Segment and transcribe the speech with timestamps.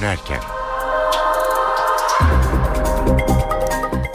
[0.00, 0.40] dönerken.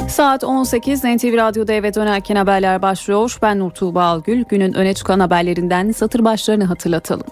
[0.10, 3.38] Saat 18 NTV Radyo'da eve dönerken haberler başlıyor.
[3.42, 4.44] Ben Nur Tuğba Algül.
[4.44, 7.28] Günün öne çıkan haberlerinden satır başlarını hatırlatalım.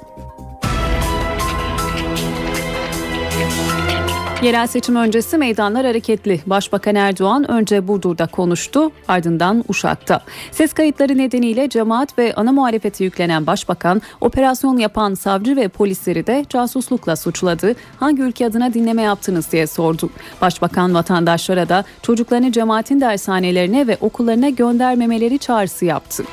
[4.43, 6.39] Yerel seçim öncesi meydanlar hareketli.
[6.45, 10.21] Başbakan Erdoğan önce Burdur'da konuştu, ardından Uşak'ta.
[10.51, 16.45] Ses kayıtları nedeniyle cemaat ve ana muhalefete yüklenen başbakan, operasyon yapan savcı ve polisleri de
[16.49, 17.75] casuslukla suçladı.
[17.99, 20.09] Hangi ülke adına dinleme yaptınız diye sordu.
[20.41, 26.23] Başbakan vatandaşlara da çocuklarını cemaatin dershanelerine ve okullarına göndermemeleri çağrısı yaptı.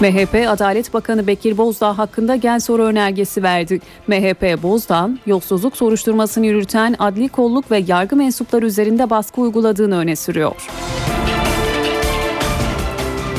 [0.00, 3.80] MHP Adalet Bakanı Bekir Bozdağ hakkında gen soru önergesi verdi.
[4.06, 10.66] MHP Bozdağ, yolsuzluk soruşturmasını yürüten adli kolluk ve yargı mensupları üzerinde baskı uyguladığını öne sürüyor.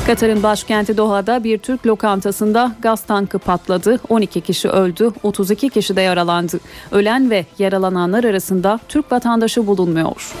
[0.06, 4.00] Katar'ın başkenti Doha'da bir Türk lokantasında gaz tankı patladı.
[4.08, 6.60] 12 kişi öldü, 32 kişi de yaralandı.
[6.90, 10.32] Ölen ve yaralananlar arasında Türk vatandaşı bulunmuyor.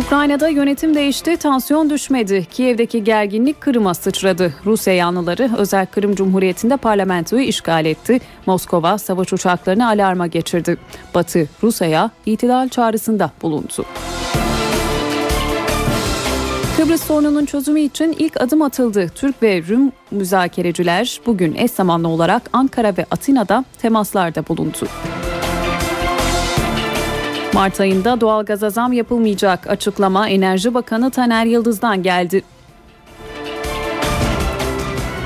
[0.00, 2.46] Ukrayna'da yönetim değişti, tansiyon düşmedi.
[2.50, 4.54] Kiev'deki gerginlik Kırım'a sıçradı.
[4.66, 8.20] Rusya yanlıları özel Kırım Cumhuriyeti'nde parlamentoyu işgal etti.
[8.46, 10.76] Moskova savaş uçaklarını alarma geçirdi.
[11.14, 13.84] Batı Rusya'ya itidal çağrısında bulundu.
[16.76, 19.08] Kıbrıs sorununun çözümü için ilk adım atıldı.
[19.14, 24.86] Türk ve Rum müzakereciler bugün eş zamanlı olarak Ankara ve Atina'da temaslarda bulundu.
[27.60, 32.42] Mart ayında doğalgaza zam yapılmayacak açıklama Enerji Bakanı Taner Yıldız'dan geldi.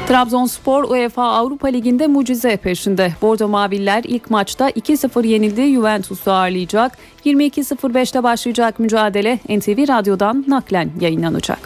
[0.09, 3.13] Trabzonspor UEFA Avrupa Ligi'nde mucize peşinde.
[3.23, 6.99] Bordo Maviller ilk maçta 2-0 yenildiği Juventus'u ağırlayacak.
[7.25, 11.59] 22.05'te başlayacak mücadele NTV Radyo'dan naklen yayınlanacak.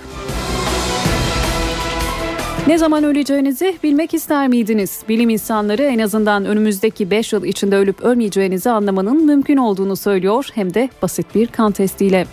[2.68, 5.02] Ne zaman öleceğinizi bilmek ister miydiniz?
[5.08, 10.74] Bilim insanları en azından önümüzdeki 5 yıl içinde ölüp ölmeyeceğinizi anlamanın mümkün olduğunu söylüyor hem
[10.74, 12.26] de basit bir kan testiyle.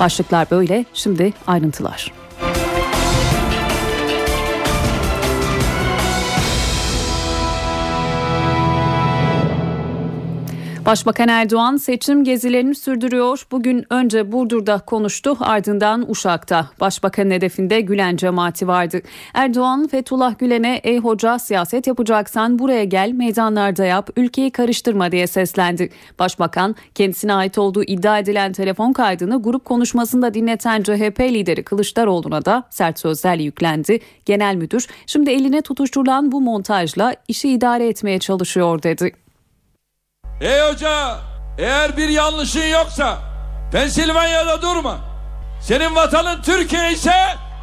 [0.00, 2.17] Başlıklar böyle, şimdi ayrıntılar.
[10.88, 13.46] Başbakan Erdoğan seçim gezilerini sürdürüyor.
[13.50, 16.70] Bugün önce Burdur'da konuştu ardından Uşak'ta.
[16.80, 19.00] Başbakanın hedefinde Gülen cemaati vardı.
[19.34, 25.90] Erdoğan Fethullah Gülen'e ey hoca siyaset yapacaksan buraya gel meydanlarda yap ülkeyi karıştırma diye seslendi.
[26.18, 32.64] Başbakan kendisine ait olduğu iddia edilen telefon kaydını grup konuşmasında dinleten CHP lideri Kılıçdaroğlu'na da
[32.70, 34.00] sert sözlerle yüklendi.
[34.24, 39.27] Genel müdür şimdi eline tutuşturulan bu montajla işi idare etmeye çalışıyor dedi.
[40.40, 41.18] Ey hoca
[41.58, 43.18] eğer bir yanlışın yoksa
[43.72, 44.98] Pensilvanya'da durma.
[45.60, 47.14] Senin vatanın Türkiye ise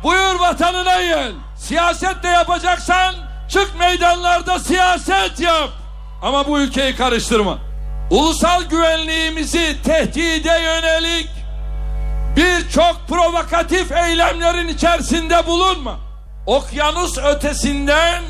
[0.03, 1.31] buyur vatanına gel.
[1.57, 3.15] Siyaset de yapacaksan
[3.49, 5.69] çık meydanlarda siyaset yap.
[6.21, 7.57] Ama bu ülkeyi karıştırma.
[8.09, 11.29] Ulusal güvenliğimizi tehdide yönelik
[12.35, 15.99] birçok provokatif eylemlerin içerisinde bulunma.
[16.45, 18.23] Okyanus ötesinden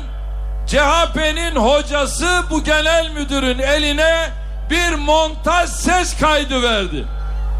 [0.66, 4.30] CHP'nin hocası bu genel müdürün eline
[4.70, 7.04] bir montaj ses kaydı verdi.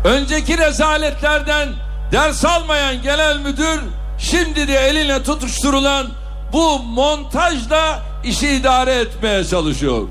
[0.04, 1.68] Önceki rezaletlerden
[2.12, 3.80] ders almayan genel müdür
[4.18, 6.06] şimdi de eline tutuşturulan
[6.52, 10.08] bu montajla işi idare etmeye çalışıyor.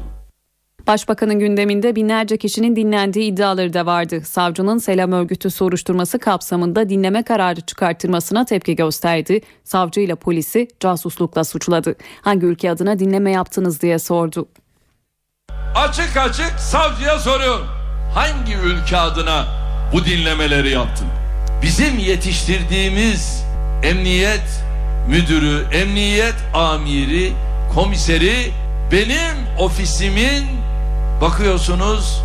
[0.88, 4.22] Başbakanın gündeminde binlerce kişinin dinlendiği iddiaları da vardı.
[4.26, 9.42] Savcının selam örgütü soruşturması kapsamında dinleme kararı çıkartılmasına tepki gösterdi.
[9.64, 11.96] Savcı ile polisi casuslukla suçladı.
[12.22, 14.48] Hangi ülke adına dinleme yaptınız diye sordu.
[15.76, 17.68] Açık açık savcıya soruyorum.
[18.14, 19.46] Hangi ülke adına
[19.94, 21.08] bu dinlemeleri yaptın?
[21.62, 23.44] Bizim yetiştirdiğimiz
[23.84, 24.64] emniyet
[25.10, 27.34] müdürü, emniyet amiri,
[27.76, 28.52] komiseri
[28.92, 30.65] benim ofisimin
[31.22, 32.22] bakıyorsunuz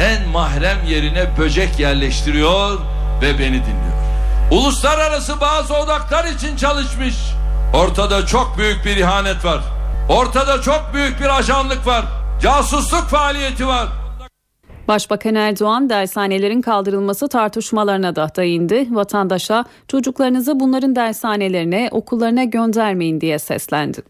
[0.00, 2.78] en mahrem yerine böcek yerleştiriyor
[3.22, 3.92] ve beni dinliyor.
[4.50, 7.14] Uluslararası bazı odaklar için çalışmış.
[7.74, 9.60] Ortada çok büyük bir ihanet var.
[10.08, 12.04] Ortada çok büyük bir ajanlık var.
[12.42, 13.88] Casusluk faaliyeti var.
[14.88, 18.86] Başbakan Erdoğan dershanelerin kaldırılması tartışmalarına da değindi.
[18.90, 24.02] Vatandaşa çocuklarınızı bunların dershanelerine, okullarına göndermeyin diye seslendi.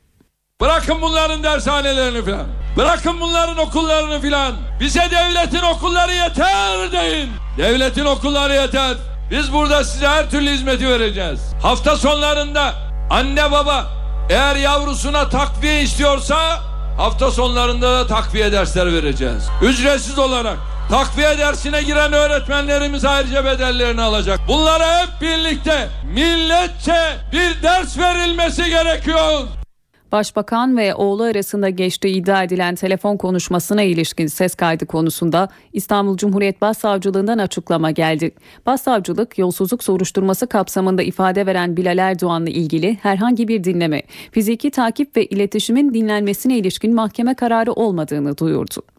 [0.60, 2.46] Bırakın bunların dershanelerini filan.
[2.76, 4.54] Bırakın bunların okullarını filan.
[4.80, 7.30] Bize devletin okulları yeter deyin.
[7.58, 8.96] Devletin okulları yeter.
[9.30, 11.40] Biz burada size her türlü hizmeti vereceğiz.
[11.62, 12.74] Hafta sonlarında
[13.10, 13.86] anne baba
[14.30, 16.60] eğer yavrusuna takviye istiyorsa
[16.96, 19.48] hafta sonlarında da takviye dersler vereceğiz.
[19.62, 20.56] Ücretsiz olarak
[20.90, 24.40] takviye dersine giren öğretmenlerimiz ayrıca bedellerini alacak.
[24.48, 29.40] Bunlara hep birlikte milletçe bir ders verilmesi gerekiyor.
[30.12, 36.60] Başbakan ve oğlu arasında geçtiği iddia edilen telefon konuşmasına ilişkin ses kaydı konusunda İstanbul Cumhuriyet
[36.60, 38.30] Başsavcılığından açıklama geldi.
[38.66, 45.26] Başsavcılık yolsuzluk soruşturması kapsamında ifade veren Bilal Erdoğan'la ilgili herhangi bir dinleme, fiziki takip ve
[45.26, 48.91] iletişimin dinlenmesine ilişkin mahkeme kararı olmadığını duyurdu.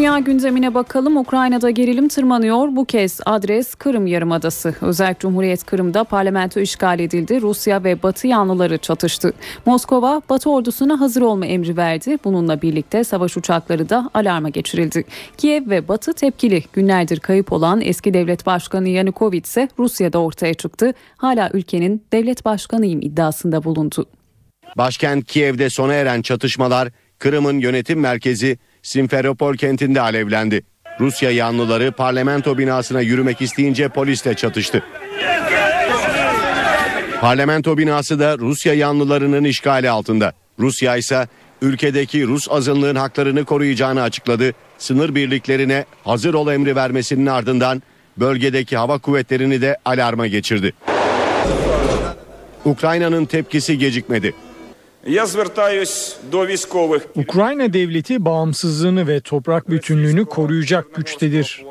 [0.00, 1.16] Dünya gündemine bakalım.
[1.16, 2.76] Ukrayna'da gerilim tırmanıyor.
[2.76, 4.74] Bu kez adres Kırım Yarımadası.
[4.80, 7.40] Özel Cumhuriyet Kırım'da parlamento işgal edildi.
[7.42, 9.32] Rusya ve Batı yanlıları çatıştı.
[9.66, 12.18] Moskova Batı ordusuna hazır olma emri verdi.
[12.24, 15.04] Bununla birlikte savaş uçakları da alarma geçirildi.
[15.36, 16.64] Kiev ve Batı tepkili.
[16.72, 20.94] Günlerdir kayıp olan eski devlet başkanı Yanukovych ise Rusya'da ortaya çıktı.
[21.16, 24.06] Hala ülkenin devlet başkanıyım iddiasında bulundu.
[24.76, 26.88] Başkent Kiev'de sona eren çatışmalar
[27.18, 30.62] Kırım'ın yönetim merkezi Simferopol kentinde alevlendi.
[31.00, 34.82] Rusya yanlıları parlamento binasına yürümek isteyince polisle çatıştı.
[37.20, 40.32] Parlamento binası da Rusya yanlılarının işgali altında.
[40.58, 41.28] Rusya ise
[41.62, 44.52] ülkedeki Rus azınlığın haklarını koruyacağını açıkladı.
[44.78, 47.82] Sınır birliklerine hazır ol emri vermesinin ardından
[48.16, 50.72] bölgedeki hava kuvvetlerini de alarma geçirdi.
[52.64, 54.34] Ukrayna'nın tepkisi gecikmedi.
[55.07, 57.01] Я звертаюсь до військових.
[57.15, 61.63] Ukrayna devleti bağımsızlığını ve toprak bütünlüğünü koruyacak güçtedir.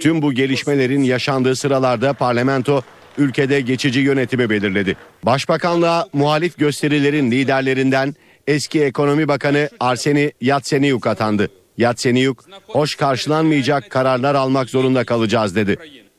[0.00, 2.82] Tüm bu gelişmelerin yaşandığı sıralarda parlamento
[3.18, 4.96] ülkede geçici yönetimi belirledi.
[5.22, 8.14] Başbakanlığa muhalif gösterilerin liderlerinden
[8.46, 11.48] eski ekonomi bakanı Arseni Yatsenyuk atandı.
[11.78, 15.76] Yatsenyuk, hoş karşılanmayacak kararlar almak zorunda kalacağız dedi.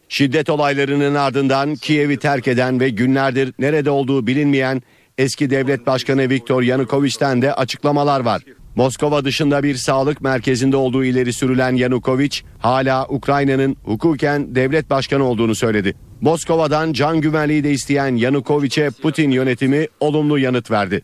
[0.10, 4.81] Şiddet olaylarının ardından Kiev'i terk eden ve günlerdir nerede olduğu bilinmeyen
[5.19, 8.43] eski devlet başkanı Viktor Yanukovych'ten de açıklamalar var.
[8.77, 15.55] Moskova dışında bir sağlık merkezinde olduğu ileri sürülen Yanukovych hala Ukrayna'nın hukuken devlet başkanı olduğunu
[15.55, 15.95] söyledi.
[16.21, 21.03] Moskova'dan can güvenliği de isteyen Yanukovych'e Putin yönetimi olumlu yanıt verdi.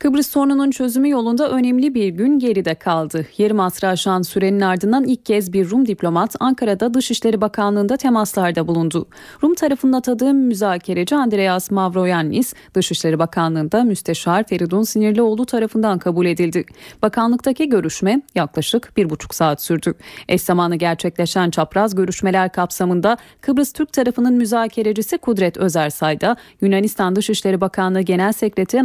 [0.00, 3.26] Kıbrıs sorununun çözümü yolunda önemli bir gün geride kaldı.
[3.38, 9.06] Yarım asrı aşan sürenin ardından ilk kez bir Rum diplomat Ankara'da Dışişleri Bakanlığı'nda temaslarda bulundu.
[9.42, 16.64] Rum tarafının atadığı müzakereci Andreas Mavroyannis, Dışişleri Bakanlığı'nda Müsteşar Feridun Sinirlioğlu tarafından kabul edildi.
[17.02, 19.94] Bakanlıktaki görüşme yaklaşık bir buçuk saat sürdü.
[20.28, 27.60] Eş zamanlı gerçekleşen çapraz görüşmeler kapsamında Kıbrıs Türk tarafının müzakerecisi Kudret Özersay da Yunanistan Dışişleri
[27.60, 28.82] Bakanlığı Genel Sekreteri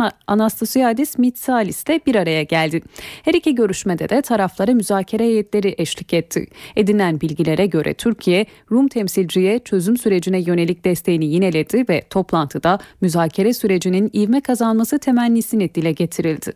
[1.06, 2.82] Anastasiadis Mitsalis de bir araya geldi.
[3.24, 6.48] Her iki görüşmede de taraflara müzakere heyetleri eşlik etti.
[6.76, 14.12] Edinilen bilgilere göre Türkiye, Rum temsilciye çözüm sürecine yönelik desteğini yineledi ve toplantıda müzakere sürecinin
[14.14, 16.54] ivme kazanması temennisini dile getirildi.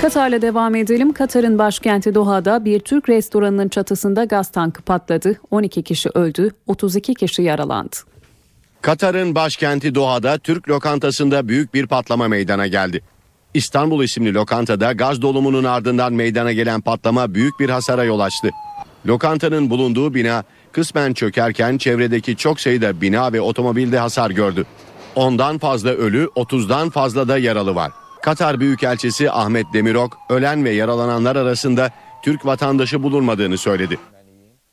[0.00, 1.12] Katar'la devam edelim.
[1.12, 5.36] Katar'ın başkenti Doha'da bir Türk restoranının çatısında gaz tankı patladı.
[5.50, 8.13] 12 kişi öldü, 32 kişi yaralandı.
[8.84, 13.00] Katar'ın başkenti Doha'da Türk lokantasında büyük bir patlama meydana geldi.
[13.54, 18.50] İstanbul isimli lokantada gaz dolumunun ardından meydana gelen patlama büyük bir hasara yol açtı.
[19.06, 24.64] Lokantanın bulunduğu bina kısmen çökerken çevredeki çok sayıda bina ve otomobilde hasar gördü.
[25.14, 27.90] Ondan fazla ölü, 30'dan fazla da yaralı var.
[28.22, 31.90] Katar Büyükelçisi Ahmet Demirok, ölen ve yaralananlar arasında
[32.24, 33.98] Türk vatandaşı bulunmadığını söyledi.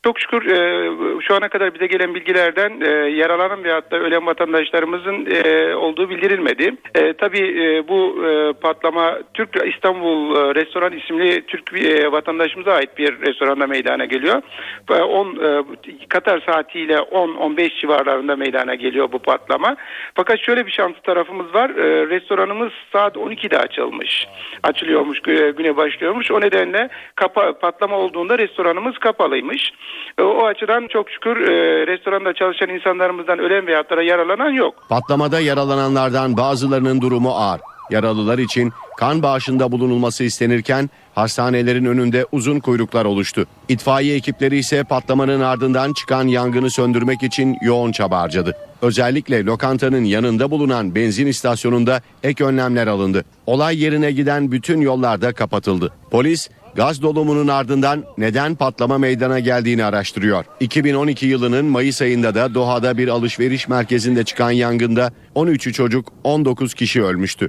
[0.04, 0.82] Çok şükür e,
[1.32, 6.74] şu ana kadar bize gelen bilgilerden e, yaralanan ve hatta ölen vatandaşlarımızın e, olduğu bildirilmedi.
[6.94, 12.98] E, tabii e, bu e, patlama Türk İstanbul e, Restoran isimli Türk e, vatandaşımıza ait
[12.98, 14.42] bir restoranda meydana geliyor.
[14.90, 15.62] E, 10 e,
[16.08, 19.76] Katar saatiyle 10-15 civarlarında meydana geliyor bu patlama.
[20.14, 21.70] Fakat şöyle bir şanslı tarafımız var.
[21.70, 24.26] E, restoranımız saat 12'de açılmış.
[24.62, 25.20] Açılıyormuş,
[25.56, 26.30] güne başlıyormuş.
[26.30, 29.72] O nedenle kapa, patlama olduğunda restoranımız kapalıymış.
[30.18, 34.74] E, o açıdan çok şükür e, restoranda çalışan insanlarımızdan ölen veya yaralanan yok.
[34.88, 37.60] Patlamada yaralananlardan bazılarının durumu ağır.
[37.90, 43.46] Yaralılar için kan bağışında bulunulması istenirken hastanelerin önünde uzun kuyruklar oluştu.
[43.68, 48.56] İtfaiye ekipleri ise patlamanın ardından çıkan yangını söndürmek için yoğun çaba harcadı.
[48.82, 53.24] Özellikle lokantanın yanında bulunan benzin istasyonunda ek önlemler alındı.
[53.46, 55.92] Olay yerine giden bütün yollar da kapatıldı.
[56.10, 60.44] Polis gaz dolumunun ardından neden patlama meydana geldiğini araştırıyor.
[60.60, 67.02] 2012 yılının Mayıs ayında da Doha'da bir alışveriş merkezinde çıkan yangında 13 çocuk 19 kişi
[67.02, 67.48] ölmüştü.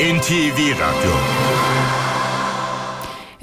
[0.00, 1.12] NTV Radyo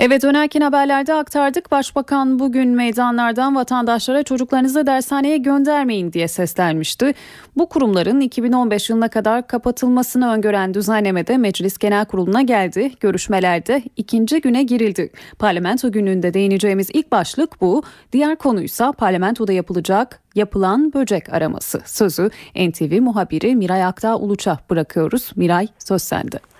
[0.06, 1.72] Evet dönerken haberlerde aktardık.
[1.72, 7.14] Başbakan bugün meydanlardan vatandaşlara çocuklarınızı dershaneye göndermeyin diye seslenmişti.
[7.58, 12.92] Bu kurumların 2015 yılına kadar kapatılmasını öngören düzenlemede Meclis Genel Kurulu'na geldi.
[13.00, 15.12] Görüşmelerde ikinci güne girildi.
[15.40, 17.84] Parlamento gününde değineceğimiz ilk başlık bu.
[18.12, 21.82] Diğer konuysa parlamentoda yapılacak yapılan böcek araması.
[21.86, 25.32] Sözü NTV muhabiri Miray Aktağ Uluç'a bırakıyoruz.
[25.36, 26.53] Miray söz sende.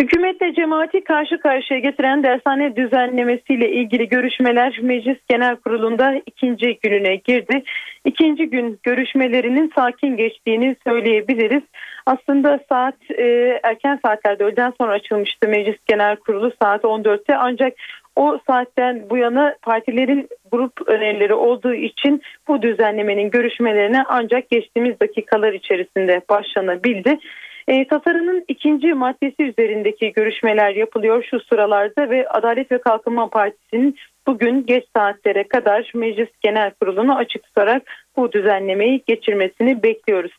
[0.00, 7.62] Hükümetle cemaati karşı karşıya getiren dershane düzenlemesiyle ilgili görüşmeler Meclis Genel Kurulu'nda ikinci gününe girdi.
[8.04, 11.62] İkinci gün görüşmelerinin sakin geçtiğini söyleyebiliriz.
[12.06, 13.24] Aslında saat e,
[13.62, 17.72] erken saatlerde öğleden sonra açılmıştı Meclis Genel Kurulu saat 14'te ancak
[18.16, 25.52] o saatten bu yana partilerin grup önerileri olduğu için bu düzenlemenin görüşmelerine ancak geçtiğimiz dakikalar
[25.52, 27.18] içerisinde başlanabildi.
[27.68, 33.96] E, tasarının ikinci maddesi üzerindeki görüşmeler yapılıyor şu sıralarda ve Adalet ve Kalkınma Partisi'nin
[34.26, 37.82] bugün geç saatlere kadar Meclis Genel Kurulu'nu açık tutarak
[38.16, 40.32] bu düzenlemeyi geçirmesini bekliyoruz.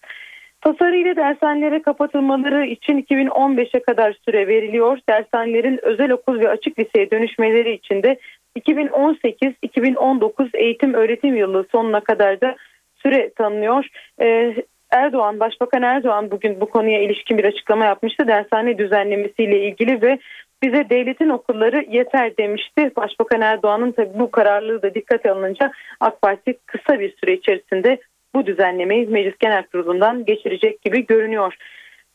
[0.62, 5.00] Tasarıyla dershanelere kapatılmaları için 2015'e kadar süre veriliyor.
[5.10, 8.20] Dershanelerin özel okul ve açık liseye dönüşmeleri için de
[8.60, 12.56] 2018-2019 eğitim öğretim yılı sonuna kadar da
[12.96, 13.88] süre tanınıyor.
[14.22, 14.56] Ee,
[14.92, 18.28] Erdoğan, Başbakan Erdoğan bugün bu konuya ilişkin bir açıklama yapmıştı.
[18.28, 20.20] Dershane düzenlemesiyle ilgili ve
[20.64, 22.92] bize devletin okulları yeter demişti.
[22.96, 27.98] Başbakan Erdoğan'ın tabi bu kararlılığı da dikkate alınınca AK Parti kısa bir süre içerisinde
[28.36, 31.54] bu düzenlemeyi Meclis Genel Kurulu'ndan geçirecek gibi görünüyor.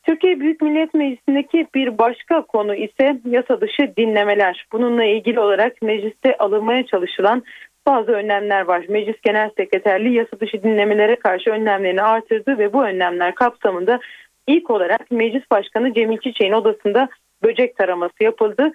[0.03, 4.65] Türkiye Büyük Millet Meclisi'ndeki bir başka konu ise yasa dışı dinlemeler.
[4.71, 7.43] Bununla ilgili olarak mecliste alınmaya çalışılan
[7.85, 8.85] bazı önlemler var.
[8.89, 13.99] Meclis Genel Sekreterliği yasa dışı dinlemelere karşı önlemlerini artırdı ve bu önlemler kapsamında
[14.47, 17.09] ilk olarak Meclis Başkanı Cemil Çiçek'in odasında
[17.43, 18.71] böcek taraması yapıldı.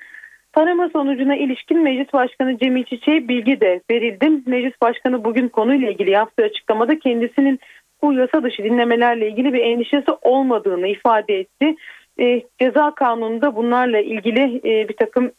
[0.52, 4.30] Tarama sonucuna ilişkin Meclis Başkanı Cemil Çiçek'e bilgi de verildi.
[4.46, 7.60] Meclis Başkanı bugün konuyla ilgili yaptığı açıklamada kendisinin
[8.02, 11.74] bu yasa dışı dinlemelerle ilgili bir endişesi olmadığını ifade etti.
[12.20, 15.32] E, ceza kanununda bunlarla ilgili e, bir takım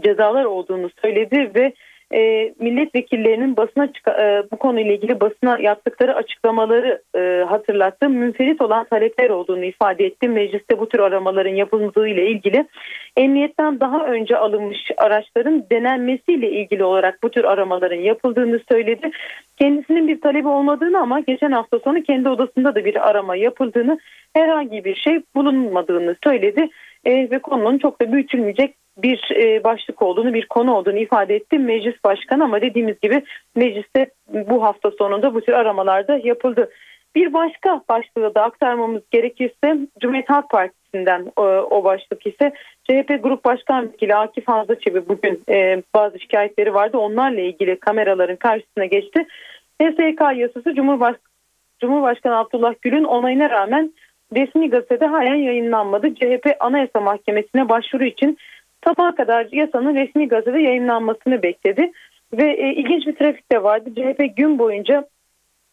[0.00, 1.72] cezalar olduğunu söyledi ve
[2.12, 8.10] e, milletvekillerinin basına e, bu konuyla ilgili basına yaptıkları açıklamaları e, hatırlattı.
[8.10, 10.28] Münferit olan talepler olduğunu ifade etti.
[10.28, 12.66] Mecliste bu tür aramaların yapıldığı ile ilgili
[13.16, 19.10] emniyetten daha önce alınmış araçların denenmesiyle ilgili olarak bu tür aramaların yapıldığını söyledi.
[19.58, 23.98] Kendisinin bir talebi olmadığını ama geçen hafta sonu kendi odasında da bir arama yapıldığını
[24.34, 26.68] herhangi bir şey bulunmadığını söyledi.
[27.04, 31.58] E, ve konunun çok da büyütülmeyecek bir e, başlık olduğunu, bir konu olduğunu ifade etti
[31.58, 33.22] meclis başkanı ama dediğimiz gibi
[33.56, 36.70] mecliste bu hafta sonunda bu tür aramalarda yapıldı.
[37.14, 42.52] Bir başka başlığı da aktarmamız gerekirse Cumhuriyet Halk Partisi'nden o, o başlık ise
[42.84, 46.98] CHP Grup Başkan Vekili Akif Fazla Çebi bugün e, bazı şikayetleri vardı.
[46.98, 49.26] Onlarla ilgili kameraların karşısına geçti.
[49.82, 51.16] HSK yasası Cumhurbaş
[51.80, 53.92] Cumhurbaşkanı Abdullah Gül'ün onayına rağmen
[54.36, 56.14] resmi gazetede halen yayınlanmadı.
[56.14, 58.38] CHP Anayasa Mahkemesi'ne başvuru için
[58.84, 61.92] sabaha kadar yasanın resmi gazetede yayınlanmasını bekledi.
[62.32, 63.90] Ve e, ilginç bir trafik de vardı.
[63.94, 65.04] CHP gün boyunca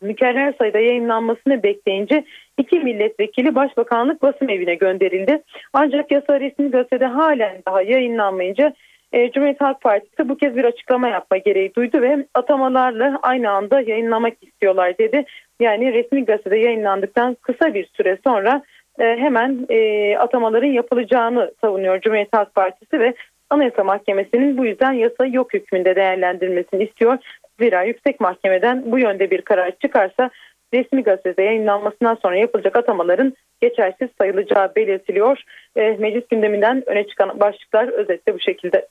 [0.02, 2.24] mükerrer sayıda yayınlanmasını bekleyince
[2.58, 5.42] iki milletvekili başbakanlık basım evine gönderildi.
[5.74, 8.74] Ancak yasa resmi gazetede halen daha yayınlanmayınca
[9.14, 13.82] e, Cumhuriyet Halk Partisi bu kez bir açıklama yapma gereği duydu ve atamalarla aynı anda
[13.82, 15.26] yayınlamak istiyorlar dedi.
[15.60, 18.62] Yani resmi gazetede yayınlandıktan kısa bir süre sonra
[19.00, 23.14] hemen e, atamaların yapılacağını savunuyor Cumhuriyet Halk Partisi ve
[23.50, 27.18] Anayasa Mahkemesi'nin bu yüzden yasa yok hükmünde değerlendirmesini istiyor.
[27.60, 30.30] Zira yüksek mahkemeden bu yönde bir karar çıkarsa
[30.74, 35.42] resmi gazetede yayınlanmasından sonra yapılacak atamaların geçersiz sayılacağı belirtiliyor.
[35.76, 38.88] E, meclis gündeminden öne çıkan başlıklar özetle bu şekilde.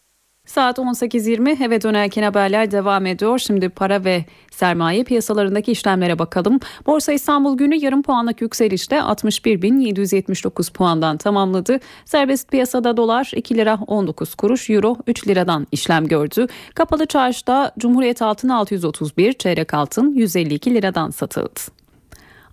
[0.50, 3.38] Saat 18.20 eve dönerken haberler devam ediyor.
[3.38, 6.61] Şimdi para ve sermaye piyasalarındaki işlemlere bakalım.
[6.87, 11.80] Borsa İstanbul günü yarım puanlık yükselişte 61.779 puandan tamamladı.
[12.04, 16.47] Serbest piyasada dolar 2 lira 19 kuruş, euro 3 liradan işlem gördü.
[16.75, 21.79] Kapalı çarşıda Cumhuriyet altın 631, çeyrek altın 152 liradan satıldı.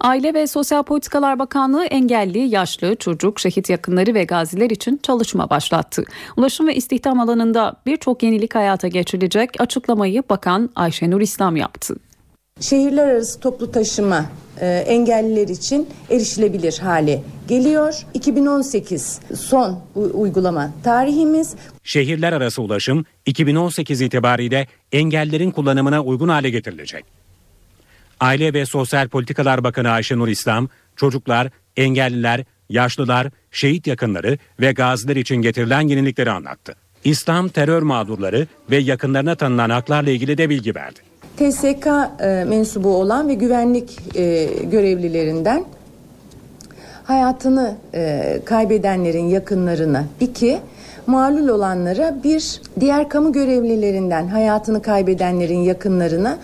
[0.01, 6.03] Aile ve Sosyal Politikalar Bakanlığı engelli, yaşlı, çocuk, şehit yakınları ve gaziler için çalışma başlattı.
[6.37, 11.95] Ulaşım ve istihdam alanında birçok yenilik hayata geçirilecek açıklamayı Bakan Ayşenur İslam yaptı.
[12.59, 14.25] Şehirler arası toplu taşıma
[14.61, 18.05] e, engelliler için erişilebilir hale geliyor.
[18.13, 21.55] 2018 son uygulama tarihimiz.
[21.83, 27.26] Şehirler arası ulaşım 2018 itibariyle engellerin kullanımına uygun hale getirilecek.
[28.19, 35.35] Aile ve Sosyal Politikalar Bakanı Ayşenur İslam, çocuklar, engelliler, yaşlılar, şehit yakınları ve gaziler için
[35.35, 36.75] getirilen yenilikleri anlattı.
[37.03, 40.99] İslam terör mağdurları ve yakınlarına tanınan haklarla ilgili de bilgi verdi.
[41.37, 41.87] TSK
[42.19, 45.65] e, mensubu olan ve güvenlik e, görevlilerinden
[47.03, 50.59] hayatını e, kaybedenlerin yakınlarına iki,
[51.07, 56.37] malul olanlara bir, diğer kamu görevlilerinden hayatını kaybedenlerin yakınlarına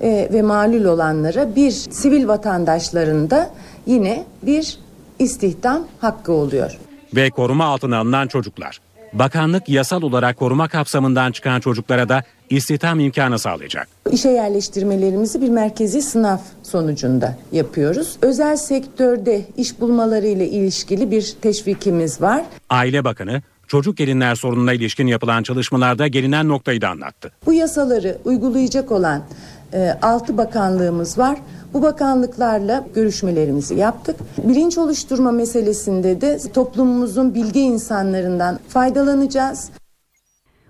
[0.00, 3.50] e, ve malul olanlara bir, sivil vatandaşlarında
[3.86, 4.78] yine bir
[5.18, 6.78] istihdam hakkı oluyor.
[7.16, 8.80] Ve koruma altına alınan çocuklar.
[9.12, 13.88] Bakanlık yasal olarak koruma kapsamından çıkan çocuklara da istihdam imkanı sağlayacak.
[14.12, 18.16] İşe yerleştirmelerimizi bir merkezi sınav sonucunda yapıyoruz.
[18.22, 22.44] Özel sektörde iş bulmaları ile ilişkili bir teşvikimiz var.
[22.70, 27.32] Aile Bakanı çocuk gelinler sorununa ilişkin yapılan çalışmalarda gelinen noktayı da anlattı.
[27.46, 29.22] Bu yasaları uygulayacak olan
[29.72, 31.38] e, 6 bakanlığımız var.
[31.74, 34.16] Bu bakanlıklarla görüşmelerimizi yaptık.
[34.44, 39.70] Bilinç oluşturma meselesinde de toplumumuzun bilgi insanlarından faydalanacağız.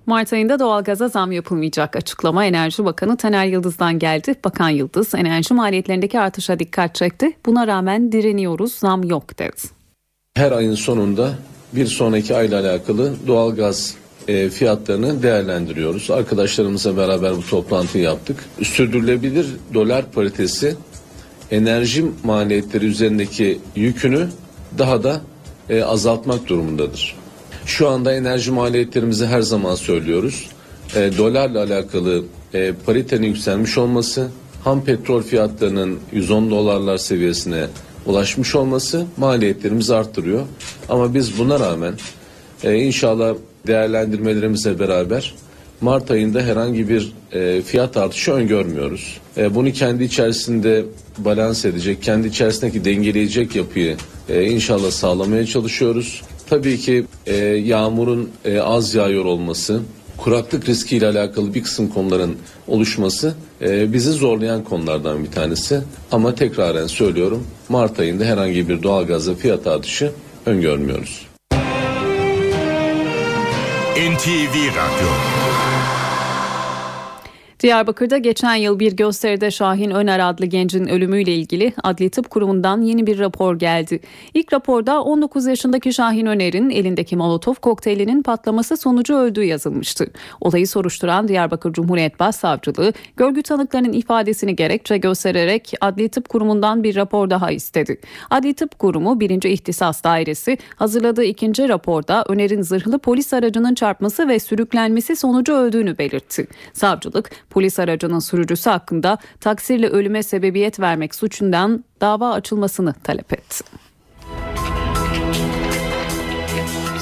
[0.06, 4.34] Mart ayında doğalgaza zam yapılmayacak açıklama Enerji Bakanı Taner Yıldız'dan geldi.
[4.44, 7.32] Bakan Yıldız enerji maliyetlerindeki artışa dikkat çekti.
[7.46, 9.80] Buna rağmen direniyoruz zam yok dedi.
[10.34, 11.30] Her ayın sonunda
[11.72, 13.94] bir sonraki ayla alakalı doğalgaz
[14.28, 16.10] e, fiyatlarını değerlendiriyoruz.
[16.10, 18.44] Arkadaşlarımızla beraber bu toplantıyı yaptık.
[18.62, 20.76] Sürdürülebilir dolar paritesi
[21.50, 24.28] enerji maliyetleri üzerindeki yükünü
[24.78, 25.20] daha da
[25.68, 27.16] e, azaltmak durumundadır.
[27.66, 30.48] Şu anda enerji maliyetlerimizi her zaman söylüyoruz.
[30.96, 32.24] E, dolarla alakalı
[32.54, 34.28] e, paritenin yükselmiş olması,
[34.64, 37.66] ham petrol fiyatlarının 110 dolarlar seviyesine
[38.06, 40.46] ulaşmış olması maliyetlerimizi arttırıyor.
[40.88, 41.94] Ama biz buna rağmen
[42.64, 43.34] e, inşallah
[43.66, 45.34] değerlendirmelerimize beraber
[45.80, 49.18] Mart ayında herhangi bir e, fiyat artışı öngörmüyoruz.
[49.36, 50.84] E, bunu kendi içerisinde
[51.18, 53.96] balans edecek, kendi içerisindeki dengeleyecek yapıyı
[54.28, 56.22] e, inşallah sağlamaya çalışıyoruz.
[56.50, 59.80] Tabii ki e, yağmurun e, az yağıyor olması,
[60.16, 62.36] kuraklık riskiyle alakalı bir kısım konuların
[62.68, 65.80] oluşması e, bizi zorlayan konulardan bir tanesi.
[66.12, 70.12] Ama tekraren söylüyorum Mart ayında herhangi bir doğalgazda fiyat artışı
[70.46, 71.29] öngörmüyoruz.
[74.00, 75.99] NTV Radyo
[77.60, 83.06] Diyarbakır'da geçen yıl bir gösteride Şahin Öner adlı gencin ölümüyle ilgili Adli Tıp Kurumu'ndan yeni
[83.06, 84.00] bir rapor geldi.
[84.34, 90.10] İlk raporda 19 yaşındaki Şahin Öner'in elindeki molotof kokteylinin patlaması sonucu öldüğü yazılmıştı.
[90.40, 97.30] Olayı soruşturan Diyarbakır Cumhuriyet Başsavcılığı görgü tanıklarının ifadesini gerekçe göstererek Adli Tıp Kurumu'ndan bir rapor
[97.30, 98.00] daha istedi.
[98.30, 99.42] Adli Tıp Kurumu 1.
[99.42, 106.46] İhtisas Dairesi hazırladığı ikinci raporda Öner'in zırhlı polis aracının çarpması ve sürüklenmesi sonucu öldüğünü belirtti.
[106.72, 113.64] Savcılık polis aracının sürücüsü hakkında taksirle ölüme sebebiyet vermek suçundan dava açılmasını talep etti.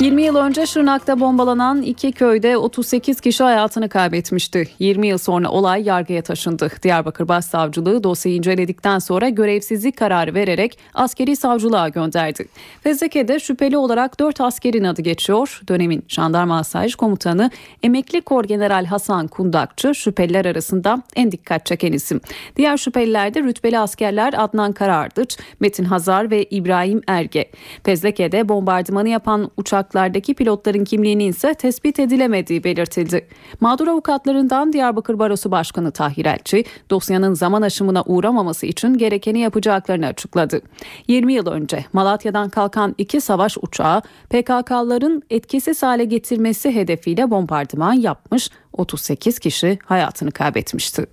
[0.01, 4.69] 20 yıl önce Şırnak'ta bombalanan iki köyde 38 kişi hayatını kaybetmişti.
[4.79, 6.71] 20 yıl sonra olay yargıya taşındı.
[6.83, 12.49] Diyarbakır Başsavcılığı dosyayı inceledikten sonra görevsizlik kararı vererek askeri savcılığa gönderdi.
[12.83, 15.61] Fezleke'de şüpheli olarak 4 askerin adı geçiyor.
[15.69, 17.51] Dönemin jandarma asayiş komutanı
[17.83, 22.21] emekli kor general Hasan Kundakçı şüpheliler arasında en dikkat çeken isim.
[22.57, 27.51] Diğer şüphelilerde rütbeli askerler Adnan Karardıç, Metin Hazar ve İbrahim Erge.
[27.85, 33.29] Fezleke'de bombardımanı yapan uçak uçaklardaki pilotların kimliğinin ise tespit edilemediği belirtildi.
[33.61, 40.61] Mağdur avukatlarından Diyarbakır Barosu Başkanı Tahir Elçi, dosyanın zaman aşımına uğramaması için gerekeni yapacaklarını açıkladı.
[41.09, 48.51] 20 yıl önce Malatya'dan kalkan iki savaş uçağı PKK'ların etkisiz hale getirmesi hedefiyle bombardıman yapmış,
[48.73, 51.07] 38 kişi hayatını kaybetmişti.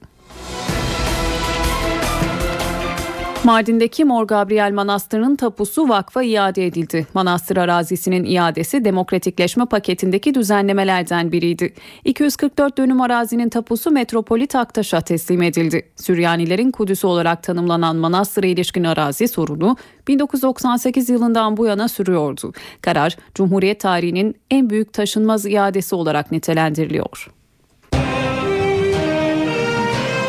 [3.46, 7.08] Mardin'deki Mor Gabriel Manastırı'nın tapusu vakfa iade edildi.
[7.14, 11.74] Manastır arazisinin iadesi demokratikleşme paketindeki düzenlemelerden biriydi.
[12.06, 15.90] 244 dönüm arazinin tapusu Metropolit Aktaş'a teslim edildi.
[15.96, 19.78] Süryanilerin Kudüs'ü olarak tanımlanan manastıra ilişkin arazi sorunu
[20.08, 22.54] 1998 yılından bu yana sürüyordu.
[22.82, 27.32] Karar, Cumhuriyet tarihinin en büyük taşınmaz iadesi olarak nitelendiriliyor.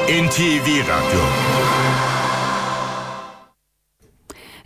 [0.09, 1.21] NTV Radyo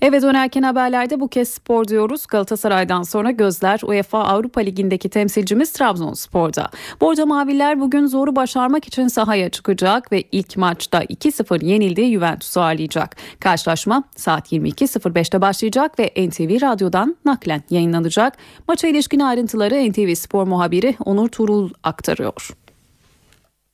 [0.02, 2.26] Eve dönerken haberlerde bu kez spor diyoruz.
[2.26, 6.70] Galatasaray'dan sonra gözler UEFA Avrupa Ligi'ndeki temsilcimiz Trabzonspor'da.
[7.00, 13.16] Bordo Maviler bugün zoru başarmak için sahaya çıkacak ve ilk maçta 2-0 yenildiği Juventus'u ağırlayacak.
[13.40, 18.36] Karşılaşma saat 22.05'te başlayacak ve NTV Radyo'dan naklen yayınlanacak.
[18.68, 22.50] Maça ilişkin ayrıntıları NTV Spor muhabiri Onur Turul aktarıyor.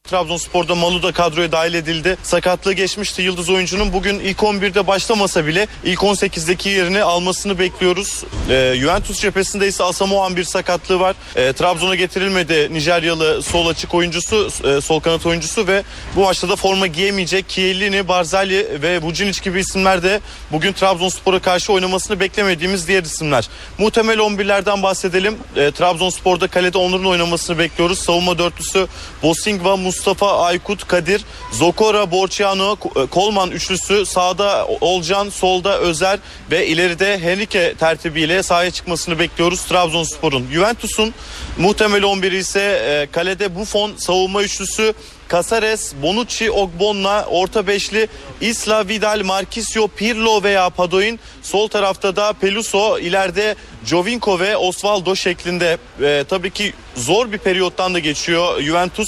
[0.06, 2.16] Trabzonspor'da Malu da kadroya dahil edildi.
[2.22, 3.92] Sakatlığı geçmişti Yıldız oyuncunun.
[3.92, 8.24] Bugün ilk 11'de başlamasa bile ilk 18'deki yerini almasını bekliyoruz.
[8.50, 11.16] Ee, Juventus cephesinde ise Asamoah'ın bir sakatlığı var.
[11.36, 15.82] Ee, Trabzon'a getirilmedi Nijeryalı sol açık oyuncusu, e, sol kanat oyuncusu ve
[16.16, 20.20] bu maçta da forma giyemeyecek Chiellini, Barzali ve Vucinic gibi isimler de
[20.52, 23.48] bugün Trabzonspor'a karşı oynamasını beklemediğimiz diğer isimler.
[23.78, 25.38] Muhtemel 11'lerden bahsedelim.
[25.56, 27.98] Ee, Trabzonspor'da kalede Onur'un oynamasını bekliyoruz.
[27.98, 28.86] Savunma dörtlüsü
[29.22, 36.18] Bosingva, Mustafa, Aykut, Kadir, Zokora, Borciano, e, Kolman üçlüsü sağda Olcan, solda Özer
[36.50, 40.46] ve ileride Henrique tertibiyle sahaya çıkmasını bekliyoruz Trabzonspor'un.
[40.52, 41.14] Juventus'un
[41.58, 44.94] muhtemel 11'i ise e, kalede Buffon, savunma üçlüsü
[45.30, 48.08] Casares, Bonucci, Ogbonna, orta beşli
[48.40, 51.20] Isla, Vidal, Marquisio, Pirlo veya Padoin.
[51.42, 53.54] Sol tarafta da Peluso, ileride
[53.86, 55.78] Jovinko ve Osvaldo şeklinde.
[56.02, 59.06] Ee, tabii ki zor bir periyottan da geçiyor Juventus.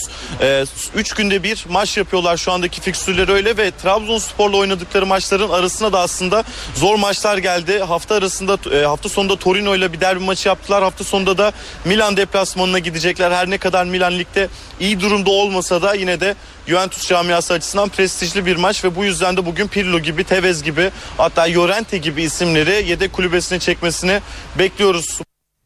[0.94, 6.00] 3 günde bir maç yapıyorlar şu andaki fikstürleri öyle ve Trabzonspor'la oynadıkları maçların arasına da
[6.00, 7.78] aslında zor maçlar geldi.
[7.78, 10.82] Hafta arasında e, hafta sonunda Torino ile bir derbi maçı yaptılar.
[10.82, 11.52] Hafta sonunda da
[11.84, 13.30] Milan deplasmanına gidecekler.
[13.30, 14.48] Her ne kadar Milan ligde
[14.80, 16.34] iyi durumda olmasa da yine de
[16.68, 20.90] Juventus camiası açısından prestijli bir maç ve bu yüzden de bugün Pirlo gibi, Tevez gibi
[21.16, 24.18] hatta Llorente gibi isimleri yedek kulübesine çekmesini
[24.58, 25.20] bekliyoruz.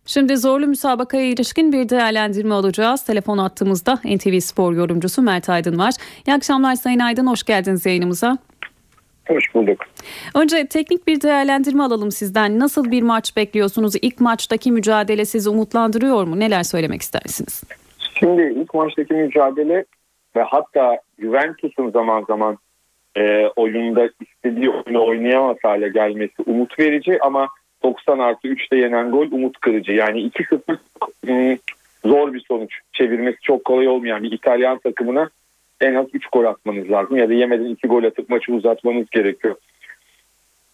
[0.06, 3.04] Şimdi zorlu müsabakaya ilişkin bir değerlendirme alacağız.
[3.04, 5.94] Telefon attığımızda NTV Spor yorumcusu Mert Aydın var.
[6.26, 8.38] İyi akşamlar Sayın Aydın, hoş geldiniz yayınımıza.
[9.28, 9.78] Hoş bulduk.
[10.34, 12.58] Önce teknik bir değerlendirme alalım sizden.
[12.58, 13.94] Nasıl bir maç bekliyorsunuz?
[14.02, 16.40] İlk maçtaki mücadele sizi umutlandırıyor mu?
[16.40, 17.62] Neler söylemek istersiniz?
[18.18, 19.84] Şimdi ilk maçtaki mücadele
[20.36, 22.58] ve hatta Juventus'un zaman zaman
[23.16, 27.48] e, oyunda istediği oyunu oynayamaz hale gelmesi umut verici ama
[27.82, 29.92] 90 artı 3'te yenen gol umut kırıcı.
[29.92, 30.76] Yani 2-0
[31.28, 31.58] ım,
[32.04, 32.78] zor bir sonuç.
[32.92, 35.30] Çevirmesi çok kolay olmayan bir İtalyan takımına
[35.80, 39.56] en az 3 gol atmanız lazım ya da yemeden 2 gol atıp maçı uzatmanız gerekiyor.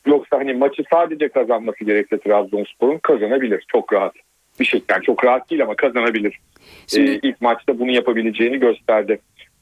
[0.06, 4.14] Yoksa hani maçı sadece kazanması gerekse Trabzonspor'un kazanabilir çok rahat.
[4.60, 6.38] Bir şey yani çok rahat değil ama kazanabilir.
[6.86, 9.18] Şimdi- Ee, ilk maçta bunu yapabileceğini gösterdi.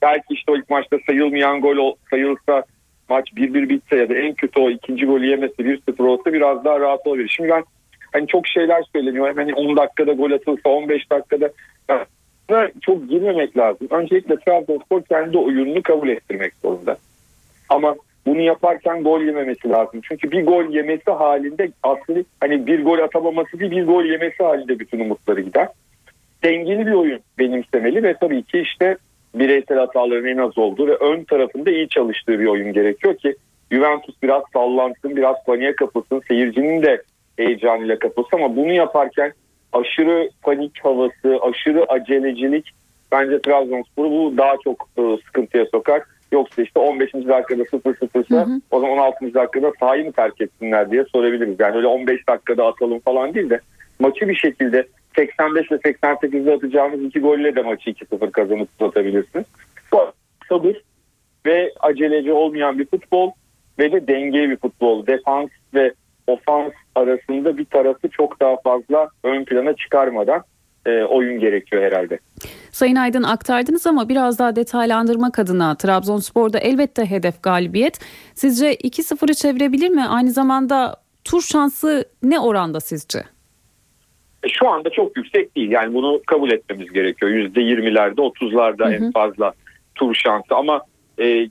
[0.06, 2.64] Belki işte o ilk maçta sayılmayan gol ol- sayılsa
[3.08, 6.80] maç 1-1 bitse ya da en kötü o ikinci golü yemesi 1-0 olsa biraz daha
[6.80, 7.32] rahat olabilir.
[7.36, 7.64] Şimdi ben
[8.12, 9.36] hani çok şeyler söyleniyor.
[9.36, 11.50] Hani 10 dakikada gol atılsa 15 dakikada
[12.50, 13.88] Yani çok girmemek lazım.
[13.90, 16.96] Öncelikle Trabzonspor kendi oyununu kabul ettirmek zorunda.
[17.68, 20.00] Ama bunu yaparken gol yememesi lazım.
[20.08, 24.78] Çünkü bir gol yemesi halinde aslında hani bir gol atamaması değil bir gol yemesi halinde
[24.78, 25.68] bütün umutları gider.
[26.44, 28.96] Dengeli bir oyun benimsemeli ve tabii ki işte
[29.38, 33.36] bireysel hataların en az olduğu ve ön tarafında iyi çalıştığı bir oyun gerekiyor ki
[33.72, 37.02] Juventus biraz sallansın, biraz paniğe kapılsın, seyircinin de
[37.36, 39.32] heyecanıyla kapılsın ama bunu yaparken
[39.72, 42.70] aşırı panik havası, aşırı acelecilik
[43.12, 46.02] bence Trabzonspor'u bu daha çok e, sıkıntıya sokar.
[46.32, 47.14] Yoksa işte 15.
[47.14, 49.34] dakikada 0-0 ise o zaman 16.
[49.34, 51.56] dakikada sahayı mı terk etsinler diye sorabiliriz.
[51.58, 53.60] Yani öyle 15 dakikada atalım falan değil de
[53.98, 59.44] maçı bir şekilde 85 ve 88'de atacağımız iki golle de maçı 2-0 kazanıp uzatabilirsiniz.
[59.92, 60.12] Bu
[60.48, 60.82] sabır
[61.46, 63.30] ve aceleci olmayan bir futbol
[63.78, 65.06] ve de dengeli bir futbol.
[65.06, 65.92] Defans ve
[66.26, 70.42] ofans arasında bir tarafı çok daha fazla ön plana çıkarmadan
[70.86, 72.18] e, oyun gerekiyor herhalde.
[72.70, 78.00] Sayın Aydın aktardınız ama biraz daha detaylandırmak adına Trabzonspor'da elbette hedef galibiyet.
[78.34, 80.04] Sizce 2-0'ı çevirebilir mi?
[80.08, 83.35] Aynı zamanda tur şansı ne oranda sizce?
[84.46, 85.70] E, Şu anda çok yüksek değil.
[85.70, 87.30] Yani bunu kabul etmemiz gerekiyor.
[87.30, 89.52] %20'lerde 30'larda en fazla
[89.94, 90.80] tur şansı ama
[91.18, 91.48] e, e,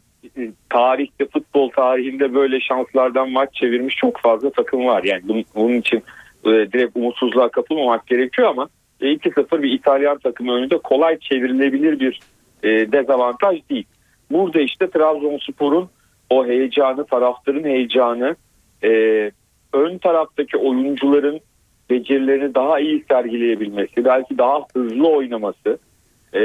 [0.69, 5.03] tarihte futbol tarihinde böyle şanslardan maç çevirmiş çok fazla takım var.
[5.03, 6.03] Yani bunun, bunun için
[6.45, 8.69] e, direkt umutsuzluğa kapılmamak gerekiyor ama
[9.01, 12.19] e, 2-0 bir İtalyan takımı önünde kolay çevrilebilir bir
[12.63, 13.85] e, dezavantaj değil.
[14.31, 15.89] Burada işte Trabzonspor'un
[16.29, 18.35] o heyecanı, taraftarın heyecanı,
[18.83, 18.89] e,
[19.73, 21.39] ön taraftaki oyuncuların
[21.89, 25.77] becerilerini daha iyi sergileyebilmesi, belki daha hızlı oynaması,
[26.33, 26.41] e,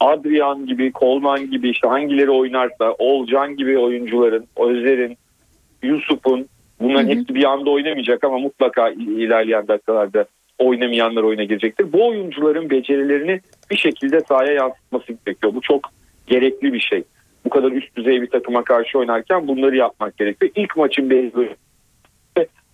[0.00, 5.16] Adrian gibi, Kolman gibi işte hangileri oynarsa, Olcan gibi oyuncuların, Özer'in,
[5.82, 6.46] Yusuf'un
[6.80, 10.24] bunların hepsi bir anda oynamayacak ama mutlaka ilerleyen dakikalarda
[10.58, 11.92] oynamayanlar oyuna girecektir.
[11.92, 13.40] Bu oyuncuların becerilerini
[13.70, 15.54] bir şekilde sahaya yansıtması gerekiyor.
[15.54, 15.90] Bu çok
[16.26, 17.02] gerekli bir şey.
[17.44, 20.52] Bu kadar üst düzey bir takıma karşı oynarken bunları yapmak gerekiyor.
[20.56, 21.56] İlk maçın benzeri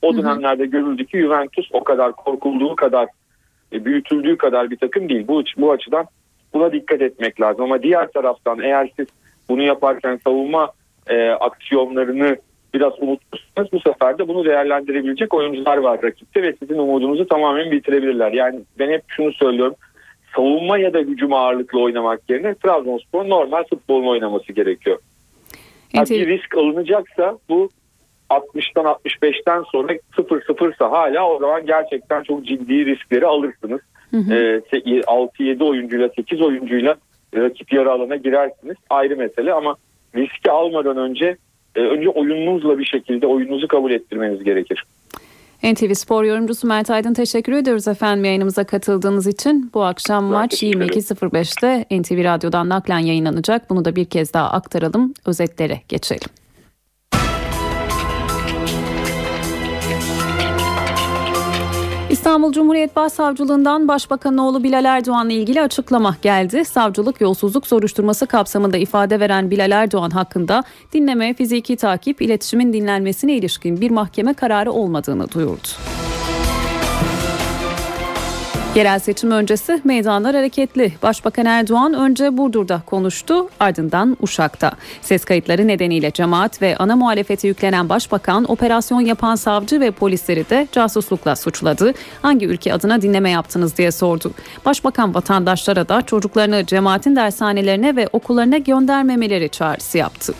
[0.05, 3.09] o dönemlerde görüldü ki Juventus o kadar korkulduğu kadar
[3.73, 5.29] e, büyütüldüğü kadar bir takım değil.
[5.29, 6.07] Bu, bu açıdan
[6.55, 7.65] buna dikkat etmek lazım.
[7.65, 9.07] Ama diğer taraftan eğer siz
[9.49, 10.73] bunu yaparken savunma
[11.07, 12.37] e, aksiyonlarını
[12.75, 18.33] biraz unutmuşsanız bu sefer de bunu değerlendirebilecek oyuncular var rakipte ve sizin umudunuzu tamamen bitirebilirler.
[18.33, 19.75] Yani ben hep şunu söylüyorum.
[20.37, 24.99] savunma ya da hücum ağırlıklı oynamak yerine Trabzonspor normal futbolunu oynaması gerekiyor.
[25.93, 27.69] Yani bir risk alınacaksa bu
[28.37, 33.81] 60'tan 65'ten sonra 0-0 ise hala o zaman gerçekten çok ciddi riskleri alırsınız.
[34.11, 34.35] Hı hı.
[34.35, 36.97] Ee, 6-7 oyuncuyla 8 oyuncuyla
[37.37, 39.77] rakip yarı alana girersiniz ayrı mesele ama
[40.17, 41.37] riski almadan önce
[41.77, 44.85] e, önce oyununuzla bir şekilde oyununuzu kabul ettirmeniz gerekir.
[45.63, 49.71] NTV Spor yorumcusu Mert Aydın teşekkür ediyoruz efendim yayınımıza katıldığınız için.
[49.75, 53.71] Bu akşam ben maç 22.05'te NTV Radyo'dan naklen yayınlanacak.
[53.71, 55.15] Bunu da bir kez daha aktaralım.
[55.27, 56.44] Özetlere geçelim.
[62.35, 66.65] İstanbul Cumhuriyet Başsavcılığından Başbakan oğlu Bilal Erdoğan'la ilgili açıklama geldi.
[66.65, 73.81] Savcılık yolsuzluk soruşturması kapsamında ifade veren Bilal Erdoğan hakkında dinleme, fiziki takip, iletişimin dinlenmesine ilişkin
[73.81, 75.69] bir mahkeme kararı olmadığını duyurdu.
[78.75, 80.93] Yerel seçim öncesi meydanlar hareketli.
[81.03, 84.73] Başbakan Erdoğan önce Burdur'da konuştu, ardından Uşak'ta.
[85.03, 90.69] Ses kayıtları nedeniyle cemaat ve ana muhalefete yüklenen başbakan operasyon yapan savcı ve polisleri de
[90.73, 91.93] casuslukla suçladı.
[92.23, 94.33] Hangi ülke adına dinleme yaptınız diye sordu.
[94.65, 100.35] Başbakan vatandaşlara da çocuklarını cemaatin dershanelerine ve okullarına göndermemeleri çağrısı yaptı.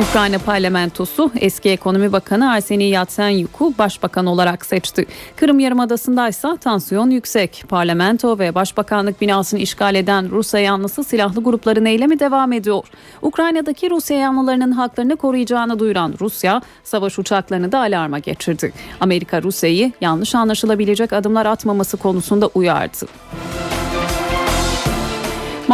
[0.00, 5.06] Ukrayna parlamentosu eski ekonomi bakanı Arseniy Yatsenyuk'u başbakan olarak seçti.
[5.36, 7.64] Kırım Yarımadası'nda ise tansiyon yüksek.
[7.68, 12.84] Parlamento ve başbakanlık binasını işgal eden Rusya yanlısı silahlı grupların eylemi devam ediyor.
[13.22, 18.72] Ukrayna'daki Rusya yanlılarının haklarını koruyacağını duyuran Rusya, savaş uçaklarını da alarma geçirdi.
[19.00, 23.06] Amerika Rusya'yı yanlış anlaşılabilecek adımlar atmaması konusunda uyardı.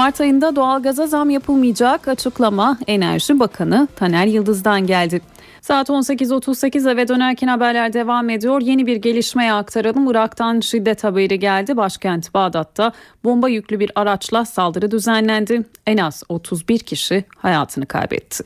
[0.00, 5.20] Mart ayında doğalgaza zam yapılmayacak açıklama Enerji Bakanı Taner Yıldız'dan geldi.
[5.60, 8.60] Saat 18.38 eve dönerken haberler devam ediyor.
[8.60, 10.10] Yeni bir gelişmeye aktaralım.
[10.10, 11.76] Irak'tan şiddet haberi geldi.
[11.76, 12.92] Başkent Bağdat'ta
[13.24, 15.64] bomba yüklü bir araçla saldırı düzenlendi.
[15.86, 18.44] En az 31 kişi hayatını kaybetti.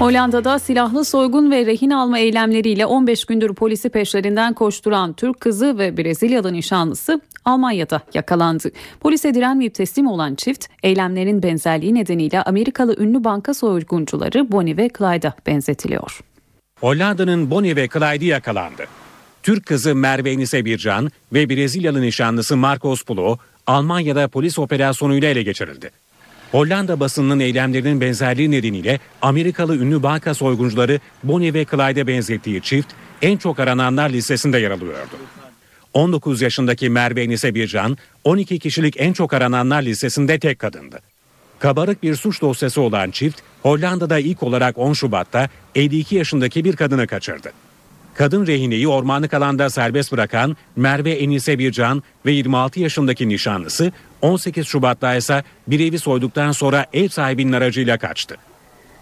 [0.00, 5.96] Hollanda'da silahlı soygun ve rehin alma eylemleriyle 15 gündür polisi peşlerinden koşturan Türk kızı ve
[5.96, 8.70] Brezilyalı nişanlısı Almanya'da yakalandı.
[9.00, 15.32] Polise direnmeyip teslim olan çift eylemlerin benzerliği nedeniyle Amerikalı ünlü banka soyguncuları Bonnie ve Clyde'a
[15.46, 16.20] benzetiliyor.
[16.80, 18.82] Hollanda'nın Bonnie ve Clyde'i yakalandı.
[19.42, 25.90] Türk kızı Merve Enise Bircan ve Brezilyalı nişanlısı Marcos Pulo Almanya'da polis operasyonuyla ele geçirildi.
[26.52, 33.36] Hollanda basınının eylemlerinin benzerliği nedeniyle Amerikalı ünlü banka soyguncuları Bonnie ve Clyde'e benzettiği çift en
[33.36, 35.16] çok arananlar listesinde yer alıyordu.
[35.94, 41.00] 19 yaşındaki Merve Enise Bircan 12 kişilik en çok arananlar listesinde tek kadındı.
[41.58, 47.06] Kabarık bir suç dosyası olan çift Hollanda'da ilk olarak 10 Şubat'ta 52 yaşındaki bir kadını
[47.06, 47.52] kaçırdı.
[48.14, 55.14] Kadın rehineyi ormanlık alanda serbest bırakan Merve Enise Bircan ve 26 yaşındaki nişanlısı 18 Şubat'ta
[55.14, 58.36] ise bir evi soyduktan sonra ev sahibinin aracıyla kaçtı.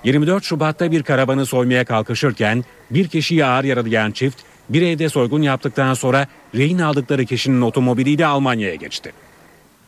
[0.05, 5.95] 24 Şubat'ta bir karavanı soymaya kalkışırken bir kişiyi ağır yaralayan çift bir evde soygun yaptıktan
[5.95, 9.13] sonra rehin aldıkları kişinin otomobiliyle Almanya'ya geçti.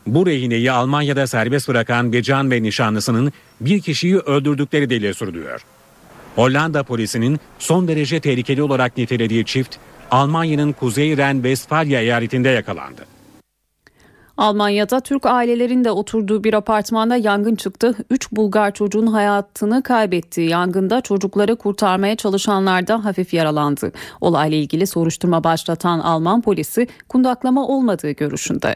[0.07, 5.61] Bu rehineyi Almanya'da serbest bırakan Becan ve nişanlısının bir kişiyi öldürdükleri deli sürülüyor.
[6.35, 9.75] Hollanda polisinin son derece tehlikeli olarak nitelediği çift
[10.11, 13.05] Almanya'nın Kuzey Ren-Vestfalya eyaletinde yakalandı.
[14.41, 17.95] Almanya'da Türk ailelerin de oturduğu bir apartmanda yangın çıktı.
[18.09, 20.41] Üç Bulgar çocuğun hayatını kaybetti.
[20.41, 23.91] Yangında çocukları kurtarmaya çalışanlar da hafif yaralandı.
[24.21, 28.75] Olayla ilgili soruşturma başlatan Alman polisi kundaklama olmadığı görüşünde.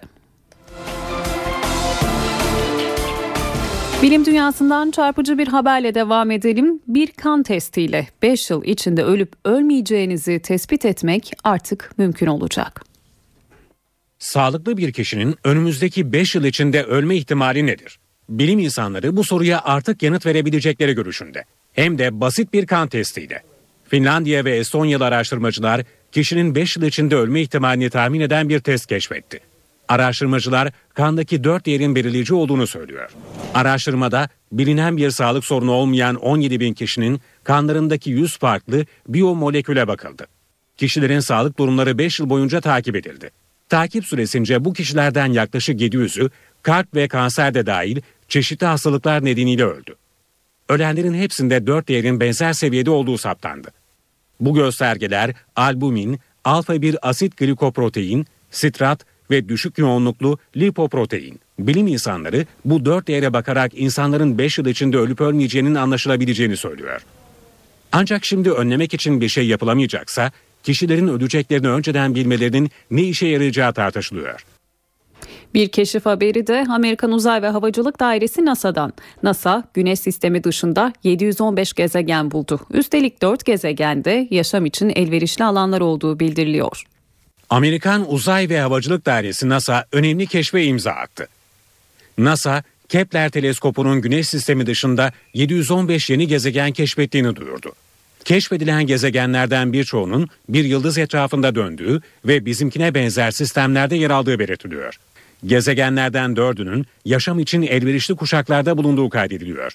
[4.02, 6.80] Bilim dünyasından çarpıcı bir haberle devam edelim.
[6.88, 12.95] Bir kan testiyle 5 yıl içinde ölüp ölmeyeceğinizi tespit etmek artık mümkün olacak.
[14.20, 18.00] Sağlıklı bir kişinin önümüzdeki 5 yıl içinde ölme ihtimali nedir?
[18.30, 21.44] Bilim insanları bu soruya artık yanıt verebilecekleri görüşünde.
[21.74, 23.44] Hem de basit bir kan testiyle.
[23.88, 29.40] Finlandiya ve Estonyalı araştırmacılar kişinin 5 yıl içinde ölme ihtimalini tahmin eden bir test keşfetti.
[29.88, 33.12] Araştırmacılar kandaki 4 yerin belirleyici olduğunu söylüyor.
[33.54, 40.28] Araştırmada bilinen bir sağlık sorunu olmayan 17 bin kişinin kanlarındaki 100 farklı biyomoleküle bakıldı.
[40.78, 43.32] Kişilerin sağlık durumları 5 yıl boyunca takip edildi.
[43.70, 46.30] Takip süresince bu kişilerden yaklaşık 700'ü
[46.64, 49.96] kalp ve kanser de dahil çeşitli hastalıklar nedeniyle öldü.
[50.70, 53.72] Ölenlerin hepsinde 4 değerin benzer seviyede olduğu saptandı.
[54.40, 61.40] Bu göstergeler albumin, alfa 1 asit glikoprotein, sitrat ve düşük yoğunluklu lipoprotein.
[61.60, 67.02] Bilim insanları bu dört değere bakarak insanların 5 yıl içinde ölüp ölmeyeceğinin anlaşılabileceğini söylüyor.
[67.92, 70.32] Ancak şimdi önlemek için bir şey yapılamayacaksa
[70.66, 74.46] kişilerin öleceklerini önceden bilmelerinin ne işe yarayacağı tartışılıyor.
[75.54, 78.94] Bir keşif haberi de Amerikan Uzay ve Havacılık Dairesi NASA'dan.
[79.24, 82.60] NASA, Güneş sistemi dışında 715 gezegen buldu.
[82.72, 86.84] Üstelik 4 gezegende yaşam için elverişli alanlar olduğu bildiriliyor.
[87.50, 91.28] Amerikan Uzay ve Havacılık Dairesi NASA önemli keşfe imza attı.
[92.18, 97.72] NASA, Kepler teleskopunun Güneş sistemi dışında 715 yeni gezegen keşfettiğini duyurdu.
[98.26, 104.96] Keşfedilen gezegenlerden birçoğunun bir yıldız etrafında döndüğü ve bizimkine benzer sistemlerde yer aldığı belirtiliyor.
[105.46, 109.72] Gezegenlerden dördünün yaşam için elverişli kuşaklarda bulunduğu kaydediliyor.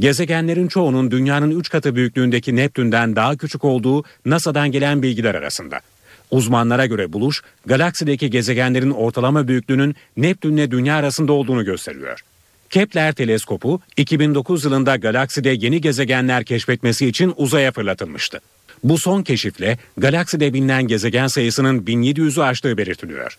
[0.00, 5.80] Gezegenlerin çoğunun dünyanın 3 katı büyüklüğündeki Neptün'den daha küçük olduğu NASA'dan gelen bilgiler arasında.
[6.30, 12.20] Uzmanlara göre buluş, galaksideki gezegenlerin ortalama büyüklüğünün Neptünle Dünya arasında olduğunu gösteriyor.
[12.70, 18.40] Kepler teleskopu 2009 yılında galakside yeni gezegenler keşfetmesi için uzaya fırlatılmıştı.
[18.84, 23.38] Bu son keşifle galakside bilinen gezegen sayısının 1700'ü aştığı belirtiliyor.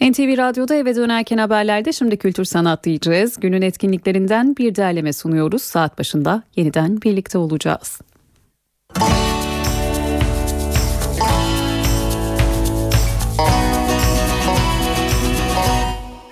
[0.00, 3.40] NTV Radyo'da eve dönerken haberlerde şimdi kültür sanat diyeceğiz.
[3.40, 5.62] Günün etkinliklerinden bir derleme sunuyoruz.
[5.62, 8.00] Saat başında yeniden birlikte olacağız.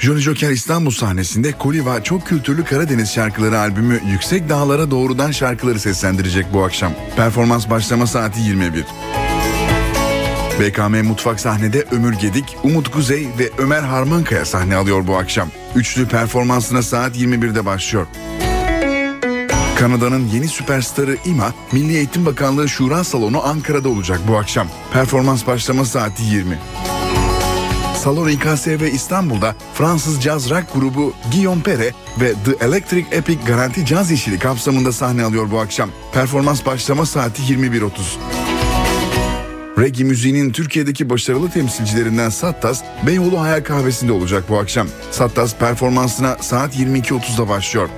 [0.09, 6.47] Johnny Joker İstanbul sahnesinde Koliva Çok Kültürlü Karadeniz Şarkıları albümü Yüksek Dağlara Doğrudan şarkıları seslendirecek
[6.53, 6.93] bu akşam.
[7.17, 8.85] Performans başlama saati 21.
[10.61, 15.49] BKM Mutfak sahnede Ömür Gedik, Umut Kuzey ve Ömer Harmankaya sahne alıyor bu akşam.
[15.75, 18.07] Üçlü performansına saat 21'de başlıyor.
[19.79, 24.69] Kanada'nın yeni süperstarı İMA, Milli Eğitim Bakanlığı Şura Salonu Ankara'da olacak bu akşam.
[24.93, 26.59] Performans başlama saati 20.
[27.99, 34.11] Salon İKSV İstanbul'da Fransız caz rock grubu Guillaume Pere ve The Electric Epic Garanti Caz
[34.11, 35.91] İşili kapsamında sahne alıyor bu akşam.
[36.13, 37.91] Performans başlama saati 21.30.
[39.79, 44.89] Reggae müziğinin Türkiye'deki başarılı temsilcilerinden Sattas, Beyoğlu Hayal Kahvesi'nde olacak bu akşam.
[45.11, 47.89] Sattas performansına saat 22.30'da başlıyor.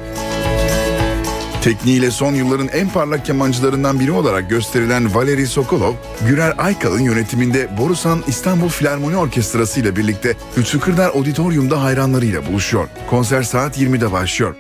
[1.62, 5.94] Tekniğiyle son yılların en parlak kemancılarından biri olarak gösterilen Valeri Sokolov,
[6.28, 10.36] Gürer Aykal'ın yönetiminde Borusan İstanbul Filarmoni Orkestrası ile birlikte
[10.80, 12.88] Kırdar Auditorium'da hayranlarıyla buluşuyor.
[13.10, 14.54] Konser saat 20'de başlıyor.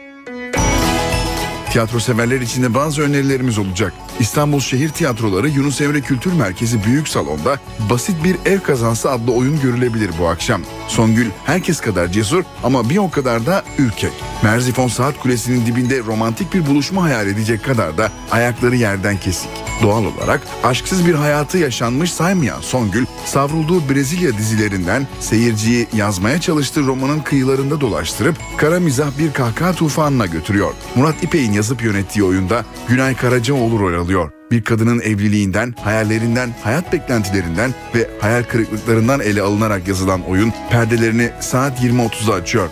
[1.70, 3.92] Tiyatro severler için de bazı önerilerimiz olacak.
[4.20, 7.58] İstanbul Şehir Tiyatroları Yunus Emre Kültür Merkezi Büyük Salon'da
[7.90, 10.62] Basit Bir Ev Kazansı adlı oyun görülebilir bu akşam.
[10.90, 14.12] Songül herkes kadar cesur ama bir o kadar da ürkek.
[14.42, 19.50] Merzifon Saat Kulesi'nin dibinde romantik bir buluşma hayal edecek kadar da ayakları yerden kesik.
[19.82, 27.20] Doğal olarak aşksız bir hayatı yaşanmış saymayan Songül, savrulduğu Brezilya dizilerinden seyirciyi yazmaya çalıştığı romanın
[27.20, 30.74] kıyılarında dolaştırıp kara mizah bir kahkaha tufanına götürüyor.
[30.94, 34.39] Murat İpek'in yazıp yönettiği oyunda Günay Karacaoğlu rol alıyor.
[34.50, 41.80] Bir kadının evliliğinden, hayallerinden, hayat beklentilerinden ve hayal kırıklıklarından ele alınarak yazılan oyun perdelerini saat
[41.80, 42.68] 20.30'da açıyor.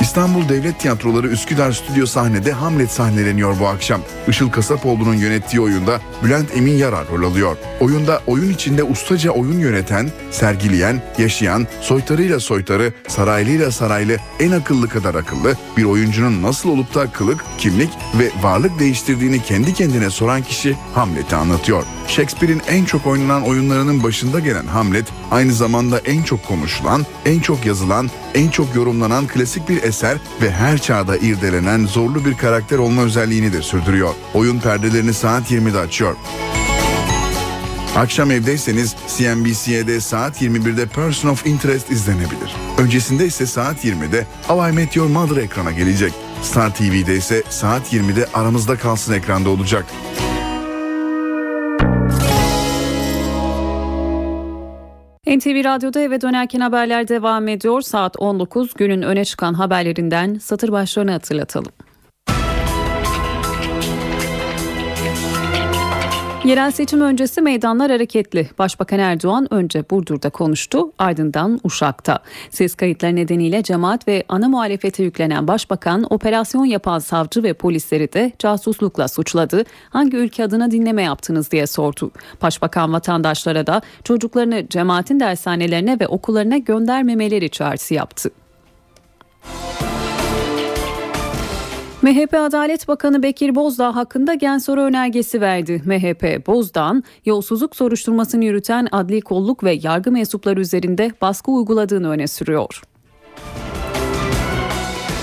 [0.00, 4.00] İstanbul Devlet Tiyatroları Üsküdar Stüdyo sahnede Hamlet sahneleniyor bu akşam.
[4.28, 7.56] Işıl Kasapoğlu'nun yönettiği oyunda Bülent Emin Yarar rol alıyor.
[7.80, 15.14] Oyunda oyun içinde ustaca oyun yöneten, sergileyen, yaşayan, soytarıyla soytarı, saraylıyla saraylı, en akıllı kadar
[15.14, 20.76] akıllı bir oyuncunun nasıl olup da kılık, kimlik ve varlık değiştirdiğini kendi kendine soran kişi
[20.94, 21.84] Hamlet'i anlatıyor.
[22.08, 27.66] Shakespeare'in en çok oynanan oyunlarının başında gelen Hamlet, aynı zamanda en çok konuşulan, en çok
[27.66, 33.02] yazılan, en çok yorumlanan klasik bir eser ve her çağda irdelenen zorlu bir karakter olma
[33.02, 34.14] özelliğini de sürdürüyor.
[34.34, 36.16] Oyun perdelerini saat 20'de açıyor.
[37.96, 42.56] Akşam evdeyseniz CNBC'de saat 21'de Person of Interest izlenebilir.
[42.78, 46.12] Öncesinde ise saat 20'de How I Met Your Mother ekrana gelecek.
[46.42, 49.86] Star TV'de ise saat 20'de aramızda kalsın ekranda olacak.
[55.30, 57.80] NTV Radyo'da eve dönerken haberler devam ediyor.
[57.80, 61.72] Saat 19 günün öne çıkan haberlerinden satır başlarını hatırlatalım.
[66.44, 68.48] Yerel seçim öncesi meydanlar hareketli.
[68.58, 72.18] Başbakan Erdoğan önce Burdur'da konuştu, ardından Uşak'ta.
[72.50, 78.32] Ses kayıtları nedeniyle cemaat ve ana muhalefete yüklenen başbakan operasyon yapan savcı ve polisleri de
[78.38, 79.64] casuslukla suçladı.
[79.90, 82.10] Hangi ülke adına dinleme yaptınız diye sordu.
[82.42, 88.30] Başbakan vatandaşlara da çocuklarını cemaatin dershanelerine ve okullarına göndermemeleri çağrısı yaptı.
[92.02, 95.82] MHP Adalet Bakanı Bekir Bozdağ hakkında gen soru önergesi verdi.
[95.84, 102.82] MHP Bozdağ'ın yolsuzluk soruşturmasını yürüten adli kolluk ve yargı mensupları üzerinde baskı uyguladığını öne sürüyor.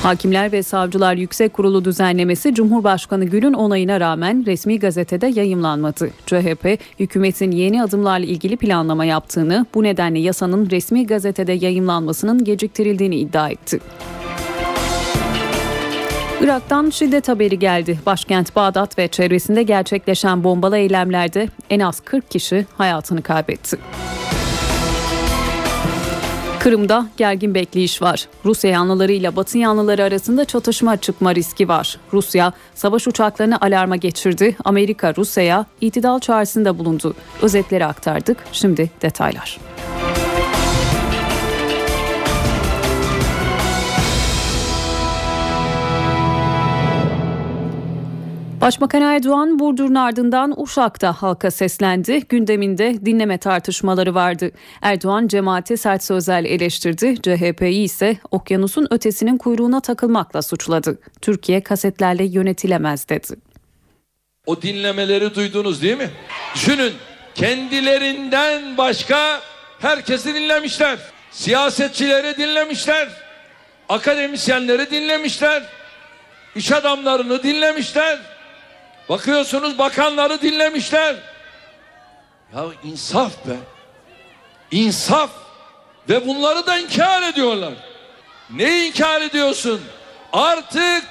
[0.04, 6.10] Hakimler ve Savcılar Yüksek Kurulu düzenlemesi Cumhurbaşkanı Gül'ün onayına rağmen resmi gazetede yayımlanmadı.
[6.26, 13.50] CHP, hükümetin yeni adımlarla ilgili planlama yaptığını, bu nedenle yasanın resmi gazetede yayımlanmasının geciktirildiğini iddia
[13.50, 13.80] etti.
[16.42, 18.00] Irak'tan şiddet haberi geldi.
[18.06, 23.78] Başkent Bağdat ve çevresinde gerçekleşen bombalı eylemlerde en az 40 kişi hayatını kaybetti.
[26.60, 28.28] Kırım'da gergin bekleyiş var.
[28.46, 32.00] Rusya yanlılarıyla Batı yanlıları arasında çatışma çıkma riski var.
[32.14, 34.56] Rusya savaş uçaklarını alarma geçirdi.
[34.66, 37.16] Amerika Rusya'ya itidal çağrısında bulundu.
[37.42, 38.38] Özetleri aktardık.
[38.52, 39.58] Şimdi detaylar.
[48.68, 52.22] Başbakan Erdoğan Burdur'un ardından Uşak'ta halka seslendi.
[52.30, 54.52] Gündeminde dinleme tartışmaları vardı.
[54.82, 57.16] Erdoğan cemaati sert sözler eleştirdi.
[57.22, 61.00] CHP'yi ise okyanusun ötesinin kuyruğuna takılmakla suçladı.
[61.22, 63.28] Türkiye kasetlerle yönetilemez dedi.
[64.46, 66.10] O dinlemeleri duydunuz değil mi?
[66.56, 66.94] Düşünün
[67.36, 69.42] kendilerinden başka
[69.80, 71.00] herkesi dinlemişler.
[71.32, 73.10] Siyasetçileri dinlemişler.
[73.90, 75.64] Akademisyenleri dinlemişler.
[76.56, 78.37] iş adamlarını dinlemişler.
[79.10, 81.16] Bakıyorsunuz bakanları dinlemişler.
[82.56, 83.56] Ya insaf be.
[84.72, 85.30] İnsaf.
[86.10, 87.74] Ve bunları da inkar ediyorlar.
[88.50, 89.82] Ne inkar ediyorsun?
[90.34, 91.04] Artık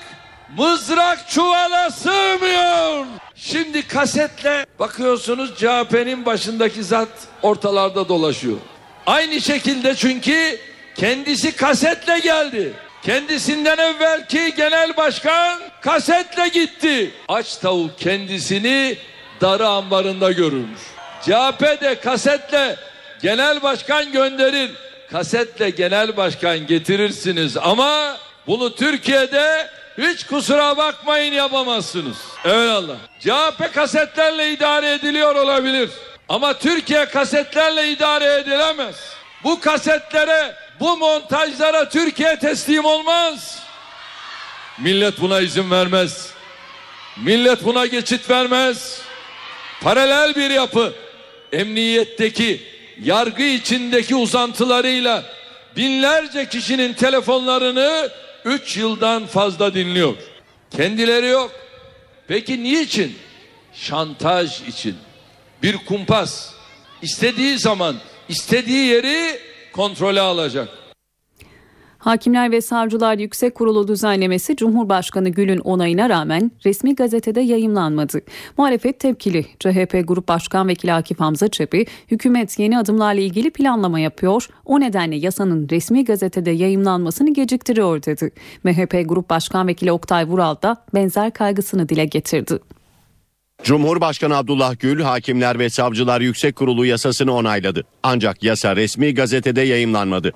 [0.57, 3.07] mızrak çuvala sığmıyor.
[3.34, 7.09] Şimdi kasetle bakıyorsunuz CHP'nin başındaki zat
[7.42, 8.57] ortalarda dolaşıyor.
[9.07, 10.59] Aynı şekilde çünkü
[10.97, 12.74] kendisi kasetle geldi.
[13.03, 17.11] Kendisinden evvelki genel başkan kasetle gitti.
[17.28, 18.99] Aç tavuk kendisini
[19.40, 20.80] darı ambarında görürmüş.
[21.22, 22.76] CHP de kasetle
[23.22, 24.70] genel başkan gönderir.
[25.11, 28.16] Kasetle genel başkan getirirsiniz ama
[28.47, 32.16] bunu Türkiye'de hiç kusura bakmayın yapamazsınız.
[32.44, 32.97] Eyvallah.
[33.20, 35.90] CHP kasetlerle idare ediliyor olabilir.
[36.28, 38.97] Ama Türkiye kasetlerle idare edilemez.
[39.44, 43.62] Bu kasetlere bu montajlara Türkiye teslim olmaz.
[44.79, 46.31] Millet buna izin vermez.
[47.16, 49.01] Millet buna geçit vermez.
[49.81, 50.95] Paralel bir yapı
[51.53, 52.62] emniyetteki
[53.03, 55.24] yargı içindeki uzantılarıyla
[55.77, 58.11] binlerce kişinin telefonlarını
[58.45, 60.14] 3 yıldan fazla dinliyor.
[60.77, 61.53] Kendileri yok.
[62.29, 63.18] Peki niçin?
[63.74, 64.97] Şantaj için.
[65.62, 66.51] Bir kumpas.
[67.03, 67.97] İstediği zaman
[68.29, 69.41] istediği yeri
[69.77, 70.68] kontrole alacak.
[71.99, 78.20] Hakimler ve Savcılar Yüksek Kurulu düzenlemesi Cumhurbaşkanı Gül'ün onayına rağmen resmi gazetede yayımlanmadı.
[78.59, 79.47] Muhalefet tepkili.
[79.61, 85.16] CHP Grup Başkan Vekili Akif Hamza Çebi, hükümet yeni adımlarla ilgili planlama yapıyor, o nedenle
[85.16, 88.31] yasanın resmi gazetede yayımlanmasını geciktiriyor dedi.
[88.64, 92.59] MHP Grup Başkan Vekili Oktay Vural da benzer kaygısını dile getirdi.
[93.67, 97.85] Cumhurbaşkanı Abdullah Gül, Hakimler ve Savcılar Yüksek Kurulu yasasını onayladı.
[98.03, 100.33] Ancak yasa resmi gazetede yayımlanmadı.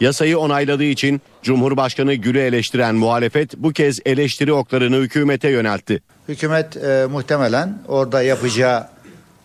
[0.00, 6.02] Yasayı onayladığı için Cumhurbaşkanı Gül'ü eleştiren muhalefet bu kez eleştiri oklarını hükümete yöneltti.
[6.28, 8.86] Hükümet e, muhtemelen orada yapacağı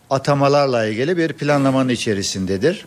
[0.09, 2.85] atamalarla ilgili bir planlamanın içerisindedir.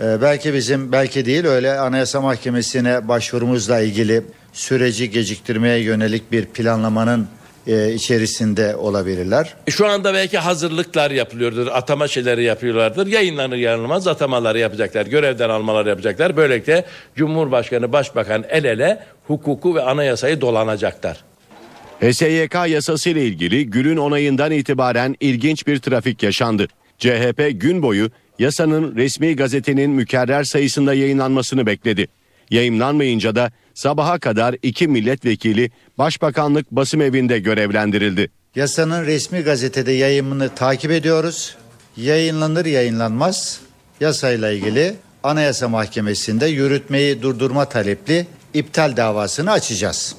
[0.00, 7.28] E, belki bizim belki değil öyle Anayasa Mahkemesi'ne başvurumuzla ilgili süreci geciktirmeye yönelik bir planlamanın
[7.68, 9.54] e, içerisinde olabilirler.
[9.68, 13.06] Şu anda belki hazırlıklar yapılıyordur, atama şeyleri yapıyorlardır.
[13.06, 16.36] Yayınlanır yanılmaz atamaları yapacaklar, görevden almaları yapacaklar.
[16.36, 16.84] Böylelikle
[17.16, 21.16] Cumhurbaşkanı, Başbakan el ele hukuku ve anayasayı dolanacaklar.
[22.00, 26.66] HSYK yasası ile ilgili Gül'ün onayından itibaren ilginç bir trafik yaşandı.
[26.98, 32.08] CHP gün boyu yasanın resmi gazetenin mükerrer sayısında yayınlanmasını bekledi.
[32.50, 38.30] Yayınlanmayınca da sabaha kadar iki milletvekili Başbakanlık basım evinde görevlendirildi.
[38.54, 41.56] Yasanın resmi gazetede yayımını takip ediyoruz.
[41.96, 43.60] Yayınlanır yayınlanmaz
[44.00, 50.14] yasayla ilgili Anayasa Mahkemesi'nde yürütmeyi durdurma talepli iptal davasını açacağız.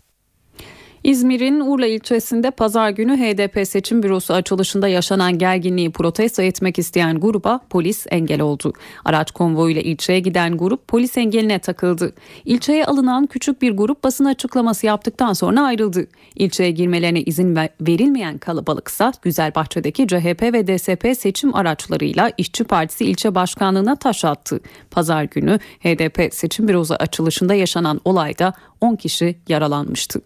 [1.03, 7.59] İzmir'in Urla ilçesinde pazar günü HDP seçim bürosu açılışında yaşanan gerginliği protesto etmek isteyen gruba
[7.69, 8.73] polis engel oldu.
[9.05, 12.13] Araç konvoyuyla ilçeye giden grup polis engeline takıldı.
[12.45, 16.07] İlçeye alınan küçük bir grup basın açıklaması yaptıktan sonra ayrıldı.
[16.35, 23.95] İlçeye girmelerine izin verilmeyen kalabalıksa Güzelbahçe'deki CHP ve DSP seçim araçlarıyla İşçi Partisi ilçe başkanlığına
[23.95, 24.59] taş attı.
[24.91, 30.21] Pazar günü HDP seçim bürosu açılışında yaşanan olayda 10 kişi yaralanmıştı.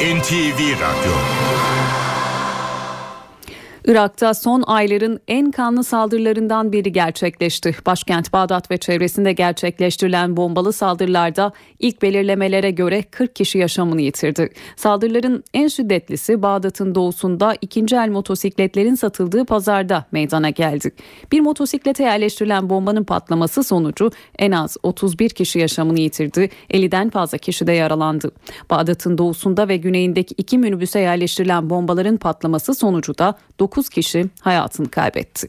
[0.00, 1.65] NTV Radyo
[3.86, 7.76] Irak'ta son ayların en kanlı saldırılarından biri gerçekleşti.
[7.86, 14.50] Başkent Bağdat ve çevresinde gerçekleştirilen bombalı saldırılarda ilk belirlemelere göre 40 kişi yaşamını yitirdi.
[14.76, 20.90] Saldırıların en şiddetlisi Bağdat'ın doğusunda ikinci el motosikletlerin satıldığı pazarda meydana geldi.
[21.32, 26.50] Bir motosiklete yerleştirilen bombanın patlaması sonucu en az 31 kişi yaşamını yitirdi.
[26.70, 28.30] 50'den fazla kişi de yaralandı.
[28.70, 35.48] Bağdat'ın doğusunda ve güneyindeki iki minibüse yerleştirilen bombaların patlaması sonucu da 9 kişi hayatını kaybetti.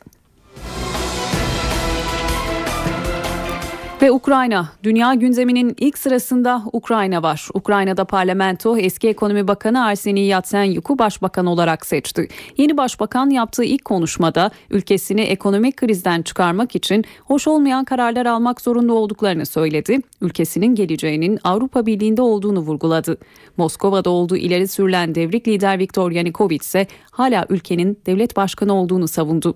[4.01, 7.47] Ve Ukrayna, dünya gündeminin ilk sırasında Ukrayna var.
[7.53, 12.27] Ukrayna'da parlamento eski ekonomi bakanı Arseniy Yatsenyuk'u başbakan olarak seçti.
[12.57, 18.93] Yeni başbakan yaptığı ilk konuşmada ülkesini ekonomik krizden çıkarmak için hoş olmayan kararlar almak zorunda
[18.93, 19.99] olduklarını söyledi.
[20.21, 23.17] Ülkesinin geleceğinin Avrupa Birliği'nde olduğunu vurguladı.
[23.57, 29.55] Moskova'da olduğu ileri sürülen devrik lider Viktor Yanukovych ise hala ülkenin devlet başkanı olduğunu savundu.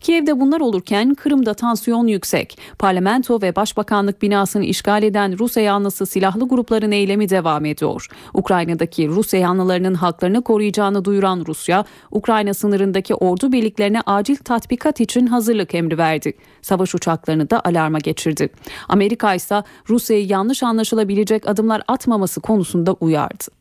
[0.00, 2.58] Kiev'de bunlar olurken Kırım'da tansiyon yüksek.
[2.78, 8.06] Parlamento ve Başbakanlık binasını işgal eden Rusya yanlısı silahlı grupların eylemi devam ediyor.
[8.34, 15.74] Ukrayna'daki Rusya yanlılarının haklarını koruyacağını duyuran Rusya, Ukrayna sınırındaki ordu birliklerine acil tatbikat için hazırlık
[15.74, 16.32] emri verdi.
[16.62, 18.48] Savaş uçaklarını da alarma geçirdi.
[18.88, 23.57] Amerika ise Rusya'yı yanlış anlaşılabilecek adımlar atmaması konusunda uyardı.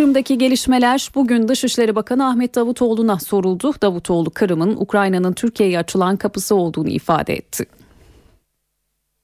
[0.00, 3.74] Kırım'daki gelişmeler bugün Dışişleri Bakanı Ahmet Davutoğlu'na soruldu.
[3.82, 7.64] Davutoğlu Kırım'ın Ukrayna'nın Türkiye'ye açılan kapısı olduğunu ifade etti.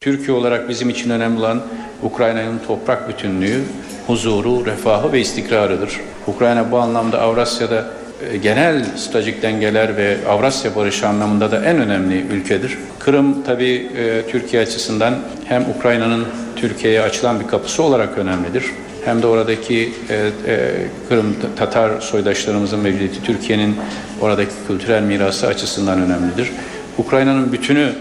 [0.00, 1.62] Türkiye olarak bizim için önemli olan
[2.02, 3.62] Ukrayna'nın toprak bütünlüğü,
[4.06, 6.00] huzuru, refahı ve istikrarıdır.
[6.26, 7.86] Ukrayna bu anlamda Avrasya'da
[8.30, 12.78] e, genel stratejik dengeler ve Avrasya barışı anlamında da en önemli ülkedir.
[12.98, 15.14] Kırım tabii e, Türkiye açısından
[15.44, 16.24] hem Ukrayna'nın
[16.56, 18.64] Türkiye'ye açılan bir kapısı olarak önemlidir
[19.06, 20.14] hem de oradaki e,
[20.46, 20.70] e,
[21.08, 23.76] Kırım Tatar soydaşlarımızın mevcudiyeti Türkiye'nin
[24.20, 26.52] oradaki kültürel mirası açısından önemlidir.
[26.98, 27.92] Ukrayna'nın bütünü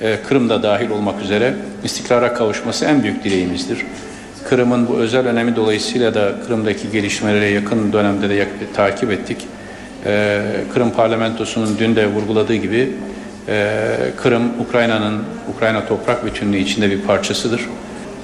[0.00, 3.78] e, Kırım'da dahil olmak üzere istikrara kavuşması en büyük dileğimizdir.
[4.48, 9.38] Kırım'ın bu özel önemi dolayısıyla da Kırım'daki gelişmeleri yakın dönemde de yak- takip ettik.
[10.06, 10.42] E,
[10.74, 12.90] Kırım parlamentosunun dün de vurguladığı gibi
[13.48, 13.80] e,
[14.22, 15.22] Kırım Ukrayna'nın
[15.56, 17.60] Ukrayna toprak bütünlüğü içinde bir parçasıdır.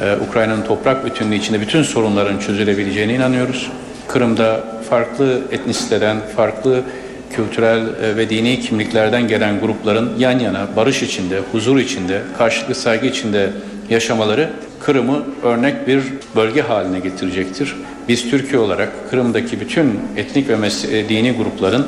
[0.00, 3.70] Ee, Ukrayna'nın toprak bütünlüğü içinde bütün sorunların çözülebileceğine inanıyoruz.
[4.08, 6.82] Kırım'da farklı etnisiteden, farklı
[7.30, 13.06] kültürel e, ve dini kimliklerden gelen grupların yan yana barış içinde, huzur içinde, karşılıklı saygı
[13.06, 13.50] içinde
[13.90, 16.02] yaşamaları Kırım'ı örnek bir
[16.36, 17.76] bölge haline getirecektir.
[18.08, 21.86] Biz Türkiye olarak Kırım'daki bütün etnik ve mes- dini grupların e,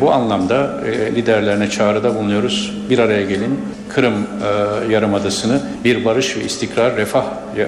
[0.00, 2.76] bu anlamda e, liderlerine çağrıda bulunuyoruz.
[2.90, 3.60] Bir araya gelin.
[3.88, 7.24] Kırım e, Yarımadası'nı bir barış ve istikrar, refah
[7.56, 7.66] e,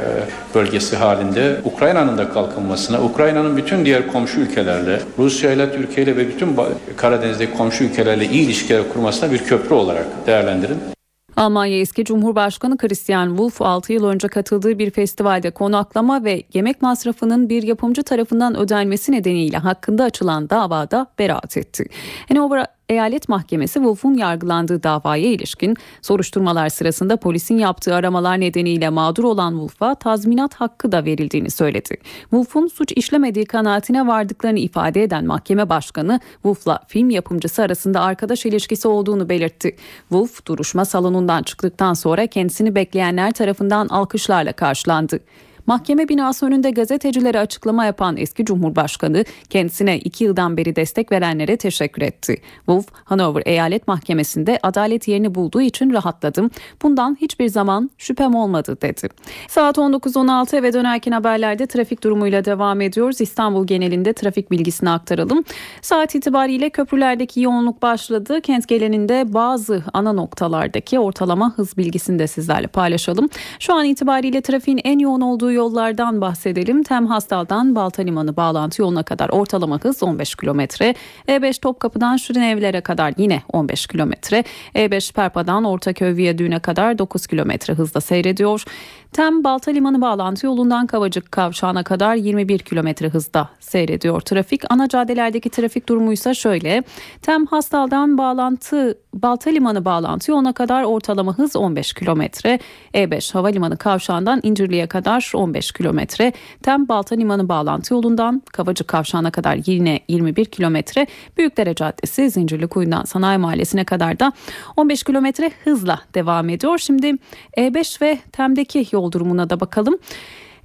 [0.54, 6.28] bölgesi halinde Ukrayna'nın da kalkınmasına, Ukrayna'nın bütün diğer komşu ülkelerle, Rusya ile, Türkiye ile ve
[6.28, 6.56] bütün
[6.96, 10.97] Karadeniz'deki komşu ülkelerle iyi ilişkiler kurmasına bir köprü olarak değerlendirin.
[11.38, 17.48] Almanya eski Cumhurbaşkanı Christian Wolff 6 yıl önce katıldığı bir festivalde konaklama ve yemek masrafının
[17.48, 21.84] bir yapımcı tarafından ödenmesi nedeniyle hakkında açılan davada beraat etti.
[22.28, 29.50] Hanover Eyalet Mahkemesi Wolf'un yargılandığı davaya ilişkin soruşturmalar sırasında polisin yaptığı aramalar nedeniyle mağdur olan
[29.50, 31.96] Wolf'a tazminat hakkı da verildiğini söyledi.
[32.20, 38.88] Wolf'un suç işlemediği kanaatine vardıklarını ifade eden mahkeme başkanı Wolf'la film yapımcısı arasında arkadaş ilişkisi
[38.88, 39.76] olduğunu belirtti.
[40.00, 45.20] Wolf duruşma salonundan çıktıktan sonra kendisini bekleyenler tarafından alkışlarla karşılandı.
[45.68, 52.02] Mahkeme binası önünde gazetecilere açıklama yapan eski Cumhurbaşkanı kendisine iki yıldan beri destek verenlere teşekkür
[52.02, 52.42] etti.
[52.56, 56.50] Wolf, Hanover Eyalet Mahkemesi'nde adalet yerini bulduğu için rahatladım.
[56.82, 59.08] Bundan hiçbir zaman şüphem olmadı dedi.
[59.48, 63.20] Saat 19.16 eve dönerken haberlerde trafik durumuyla devam ediyoruz.
[63.20, 65.44] İstanbul genelinde trafik bilgisini aktaralım.
[65.82, 68.40] Saat itibariyle köprülerdeki yoğunluk başladı.
[68.40, 73.28] Kent geleninde bazı ana noktalardaki ortalama hız bilgisini de sizlerle paylaşalım.
[73.58, 76.82] Şu an itibariyle trafiğin en yoğun olduğu yollardan bahsedelim.
[76.82, 80.94] Tem Hastal'dan Balta Limanı bağlantı yoluna kadar ortalama hız 15 kilometre.
[81.28, 84.44] E5 Topkapı'dan Şirin Evler'e kadar yine 15 kilometre.
[84.74, 88.64] E5 Perpa'dan Ortaköy Viyadüğü'ne kadar 9 kilometre hızla seyrediyor.
[89.12, 94.62] Tem Balta Limanı bağlantı yolundan Kavacık Kavşağı'na kadar 21 kilometre hızda seyrediyor trafik.
[94.70, 96.82] Ana caddelerdeki trafik durumu ise şöyle.
[97.22, 102.58] Tem Hastal'dan bağlantı Balta Limanı bağlantı yoluna kadar ortalama hız 15 kilometre.
[102.94, 106.32] E5 Havalimanı Kavşağı'ndan İncirli'ye kadar 15 kilometre.
[106.62, 111.06] Tem Balta Limanı bağlantı yolundan Kavacık Kavşağı'na kadar yine 21 kilometre.
[111.36, 114.32] Büyükdere Caddesi Zincirlikuyu'ndan Sanayi Mahallesi'ne kadar da
[114.76, 116.78] 15 kilometre hızla devam ediyor.
[116.78, 117.14] Şimdi
[117.56, 119.98] E5 ve Tem'deki yol durumuna da bakalım.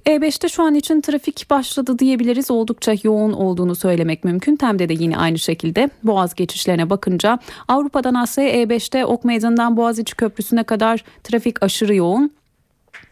[0.06, 2.50] E5'te şu an için trafik başladı diyebiliriz.
[2.50, 4.56] Oldukça yoğun olduğunu söylemek mümkün.
[4.56, 10.62] Tem'de de yine aynı şekilde Boğaz geçişlerine bakınca Avrupa'dan Asya'ya E5'te Ok Meydanı'ndan Boğaziçi Köprüsü'ne
[10.64, 12.30] kadar trafik aşırı yoğun.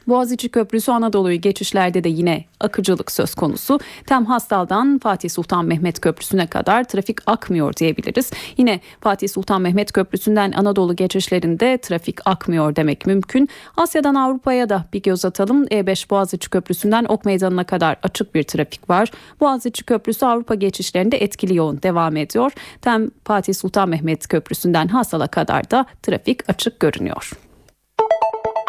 [0.08, 3.80] Boğaziçi Köprüsü Anadolu'yu geçişlerde de yine akıcılık söz konusu.
[4.06, 8.30] Tem Hastal'dan Fatih Sultan Mehmet Köprüsü'ne kadar trafik akmıyor diyebiliriz.
[8.56, 13.48] Yine Fatih Sultan Mehmet Köprüsü'nden Anadolu geçişlerinde trafik akmıyor demek mümkün.
[13.76, 15.64] Asya'dan Avrupa'ya da bir göz atalım.
[15.64, 19.10] E5 Boğaziçi Köprüsü'nden Ok Meydanı'na kadar açık bir trafik var.
[19.40, 22.52] Boğaziçi Köprüsü Avrupa geçişlerinde etkili yoğun devam ediyor.
[22.80, 27.32] Tem Fatih Sultan Mehmet Köprüsü'nden Hastal'a kadar da trafik açık görünüyor.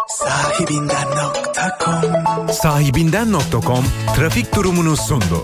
[0.07, 3.85] Sahibinden.com Sahibinden.com
[4.15, 5.41] trafik durumunu sundu.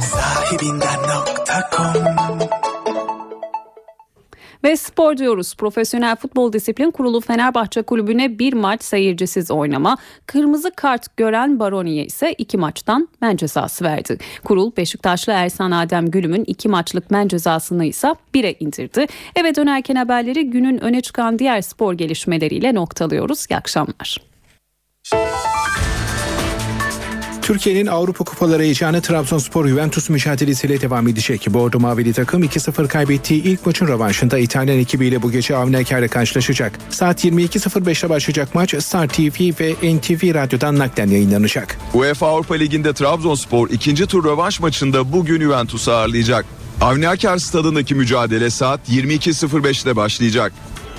[0.00, 2.67] Sahibinden.com
[4.64, 5.54] Ve spor diyoruz.
[5.54, 9.96] Profesyonel Futbol Disiplin Kurulu Fenerbahçe Kulübü'ne bir maç seyircisiz oynama,
[10.26, 14.18] kırmızı kart gören Baroni'ye ise iki maçtan men cezası verdi.
[14.44, 19.06] Kurul Beşiktaşlı Ersan Adem Gülüm'ün iki maçlık men cezasını ise bire indirdi.
[19.36, 23.46] Eve dönerken haberleri günün öne çıkan diğer spor gelişmeleriyle noktalıyoruz.
[23.50, 24.18] İyi akşamlar.
[27.48, 31.46] Türkiye'nin Avrupa Kupaları heyecanı Trabzonspor Juventus mücadelesiyle devam edecek.
[31.50, 36.78] Bordo Mavili takım 2-0 kaybettiği ilk maçın rövanşında İtalyan ekibiyle bu gece Avni Eker'le karşılaşacak.
[36.90, 41.78] Saat 22.05'te başlayacak maç Star TV ve NTV Radyo'dan naklen yayınlanacak.
[41.94, 46.44] UEFA Avrupa Ligi'nde Trabzonspor ikinci tur rövanş maçında bugün Juventus'u ağırlayacak.
[46.80, 50.52] Avni Aker stadındaki mücadele saat 22.05'te başlayacak.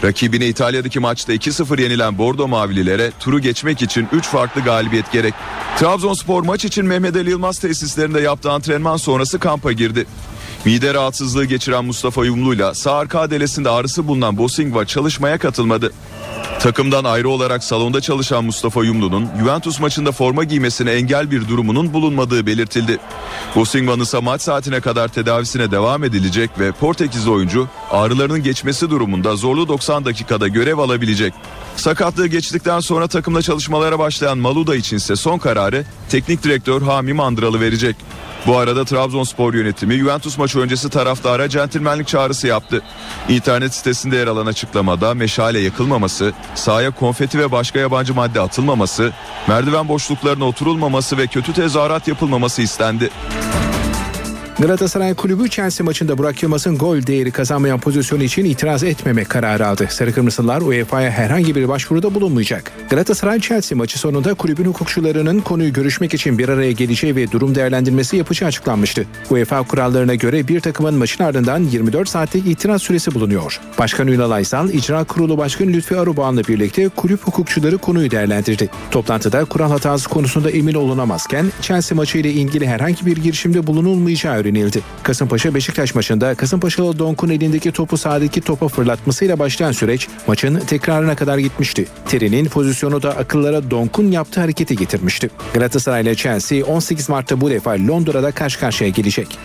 [0.03, 5.33] Rakibine İtalya'daki maçta 2-0 yenilen Bordo Mavililere turu geçmek için 3 farklı galibiyet gerek.
[5.79, 10.05] Trabzonspor maç için Mehmet Ali Yılmaz tesislerinde yaptığı antrenman sonrası kampa girdi.
[10.65, 15.93] Mide rahatsızlığı geçiren Mustafa Yumlu'yla sağ arka adelesinde ağrısı bulunan Bosingva çalışmaya katılmadı.
[16.59, 22.45] Takımdan ayrı olarak salonda çalışan Mustafa Yumlu'nun Juventus maçında forma giymesine engel bir durumunun bulunmadığı
[22.45, 22.97] belirtildi.
[23.55, 29.67] Bosingva'nın ise maç saatine kadar tedavisine devam edilecek ve Portekizli oyuncu ağrılarının geçmesi durumunda zorlu
[29.67, 31.33] 90 dakikada görev alabilecek.
[31.79, 37.95] Sakatlığı geçtikten sonra takımla çalışmalara başlayan Maluda içinse son kararı teknik direktör Hami Mandıralı verecek.
[38.47, 42.81] Bu arada Trabzonspor yönetimi Juventus maçı öncesi taraftara centilmenlik çağrısı yaptı.
[43.29, 49.11] İnternet sitesinde yer alan açıklamada meşale yakılmaması, sahaya konfeti ve başka yabancı madde atılmaması,
[49.47, 53.09] merdiven boşluklarına oturulmaması ve kötü tezahürat yapılmaması istendi.
[54.59, 59.87] Galatasaray Kulübü Chelsea maçında Burak Yılmaz'ın gol değeri kazanmayan pozisyonu için itiraz etmeme kararı aldı.
[59.89, 62.71] Sarı Kırmızılar UEFA'ya herhangi bir başvuruda bulunmayacak.
[62.89, 68.17] Galatasaray Chelsea maçı sonunda kulübün hukukçularının konuyu görüşmek için bir araya geleceği ve durum değerlendirmesi
[68.17, 69.05] yapacağı açıklanmıştı.
[69.29, 73.59] UEFA kurallarına göre bir takımın maçın ardından 24 saatlik itiraz süresi bulunuyor.
[73.79, 78.69] Başkan Ünal Aysal, İcra Kurulu Başkanı Lütfi Arubağ'la birlikte kulüp hukukçuları konuyu değerlendirdi.
[78.91, 84.48] Toplantıda kural hatası konusunda emin olunamazken Chelsea maçı ile ilgili herhangi bir girişimde bulunulmayacağı öğrenildi.
[85.03, 91.37] Kasımpaşa Beşiktaş maçında Kasımpaşalı Donk'un elindeki topu sahadaki topa fırlatmasıyla başlayan süreç maçın tekrarına kadar
[91.37, 91.85] gitmişti.
[92.07, 95.29] Terry'nin pozisyonu da akıllara Donk'un yaptığı hareketi getirmişti.
[95.53, 99.39] Galatasaray ile Chelsea 18 Mart'ta bu defa Londra'da karşı karşıya gelecek.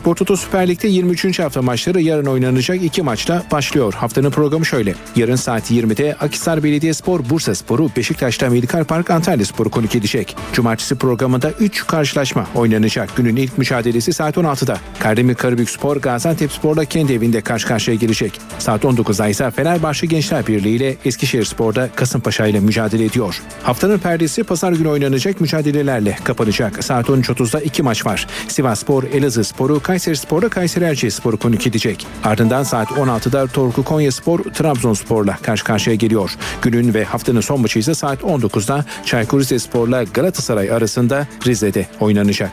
[0.00, 1.38] Spor Toto Süper Lig'de 23.
[1.38, 3.94] hafta maçları yarın oynanacak iki maçla başlıyor.
[3.94, 4.94] Haftanın programı şöyle.
[5.16, 10.36] Yarın saat 20'de Akhisar Belediyespor Bursa Sporu Beşiktaş'ta Medikal Park Antalya Sporu konuk edecek.
[10.52, 13.16] Cumartesi programında 3 karşılaşma oynanacak.
[13.16, 14.78] Günün ilk mücadelesi saat 16'da.
[14.98, 18.40] Kardemir Karabük Spor Gaziantep Spor'da kendi evinde karşı karşıya girecek.
[18.58, 23.42] Saat 19'da ise Fenerbahçe Gençler Birliği ile Eskişehir Spor'da Kasımpaşa ile mücadele ediyor.
[23.62, 26.84] Haftanın perdesi pazar günü oynanacak mücadelelerle kapanacak.
[26.84, 28.26] Saat 13.30'da iki maç var.
[28.48, 32.06] Sivas Spor Elazığ Sporu Kayseri Spor'da Kayseri Erciyes Sporu konuk edecek.
[32.24, 36.36] Ardından saat 16'da Torku Konya Spor Trabzonspor'la karşı karşıya geliyor.
[36.62, 42.50] Günün ve haftanın son maçı ise saat 19'da Çaykur Rizespor'la Galatasaray arasında Rize'de oynanacak.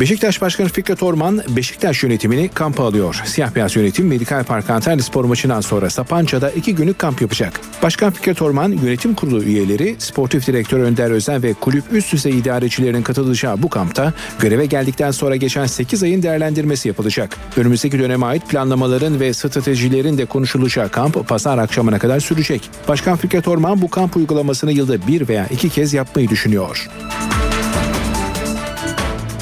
[0.00, 3.22] Beşiktaş Başkanı Fikret Orman Beşiktaş yönetimini kampa alıyor.
[3.24, 7.60] Siyah beyaz yönetim Medikal Park Antalya Spor maçından sonra Sapanca'da iki günlük kamp yapacak.
[7.82, 13.02] Başkan Fikret Orman yönetim kurulu üyeleri, sportif direktör Önder Özen ve kulüp üst düzey idarecilerin
[13.02, 17.36] katılacağı bu kampta göreve geldikten sonra geçen 8 ayın değerlendirmesi yapılacak.
[17.56, 22.70] Önümüzdeki döneme ait planlamaların ve stratejilerin de konuşulacağı kamp pazar akşamına kadar sürecek.
[22.88, 26.88] Başkan Fikret Orman bu kamp uygulamasını yılda bir veya iki kez yapmayı düşünüyor.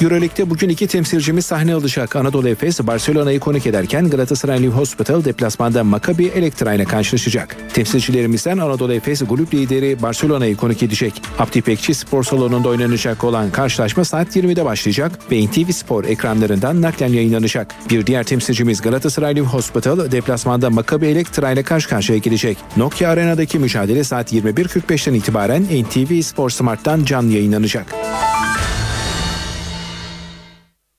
[0.01, 2.15] Euroleague'de bugün iki temsilcimiz sahne alacak.
[2.15, 7.55] Anadolu Efes Barcelona'yı konuk ederken Galatasaray Live Hospital deplasmanda Maccabi Elektra ile karşılaşacak.
[7.73, 11.21] Temsilcilerimizden Anadolu Efes grup lideri Barcelona'yı konuk edecek.
[11.39, 17.13] Abdi İpekçi Spor Salonu'nda oynanacak olan karşılaşma saat 20'de başlayacak ve NTV Spor ekranlarından naklen
[17.13, 17.75] yayınlanacak.
[17.89, 22.57] Bir diğer temsilcimiz Galatasaray Live Hospital deplasmanda Maccabi Elektra ile karşı karşıya gelecek.
[22.77, 27.85] Nokia Arena'daki mücadele saat 21.45'ten itibaren NTV Spor Smart'tan canlı yayınlanacak.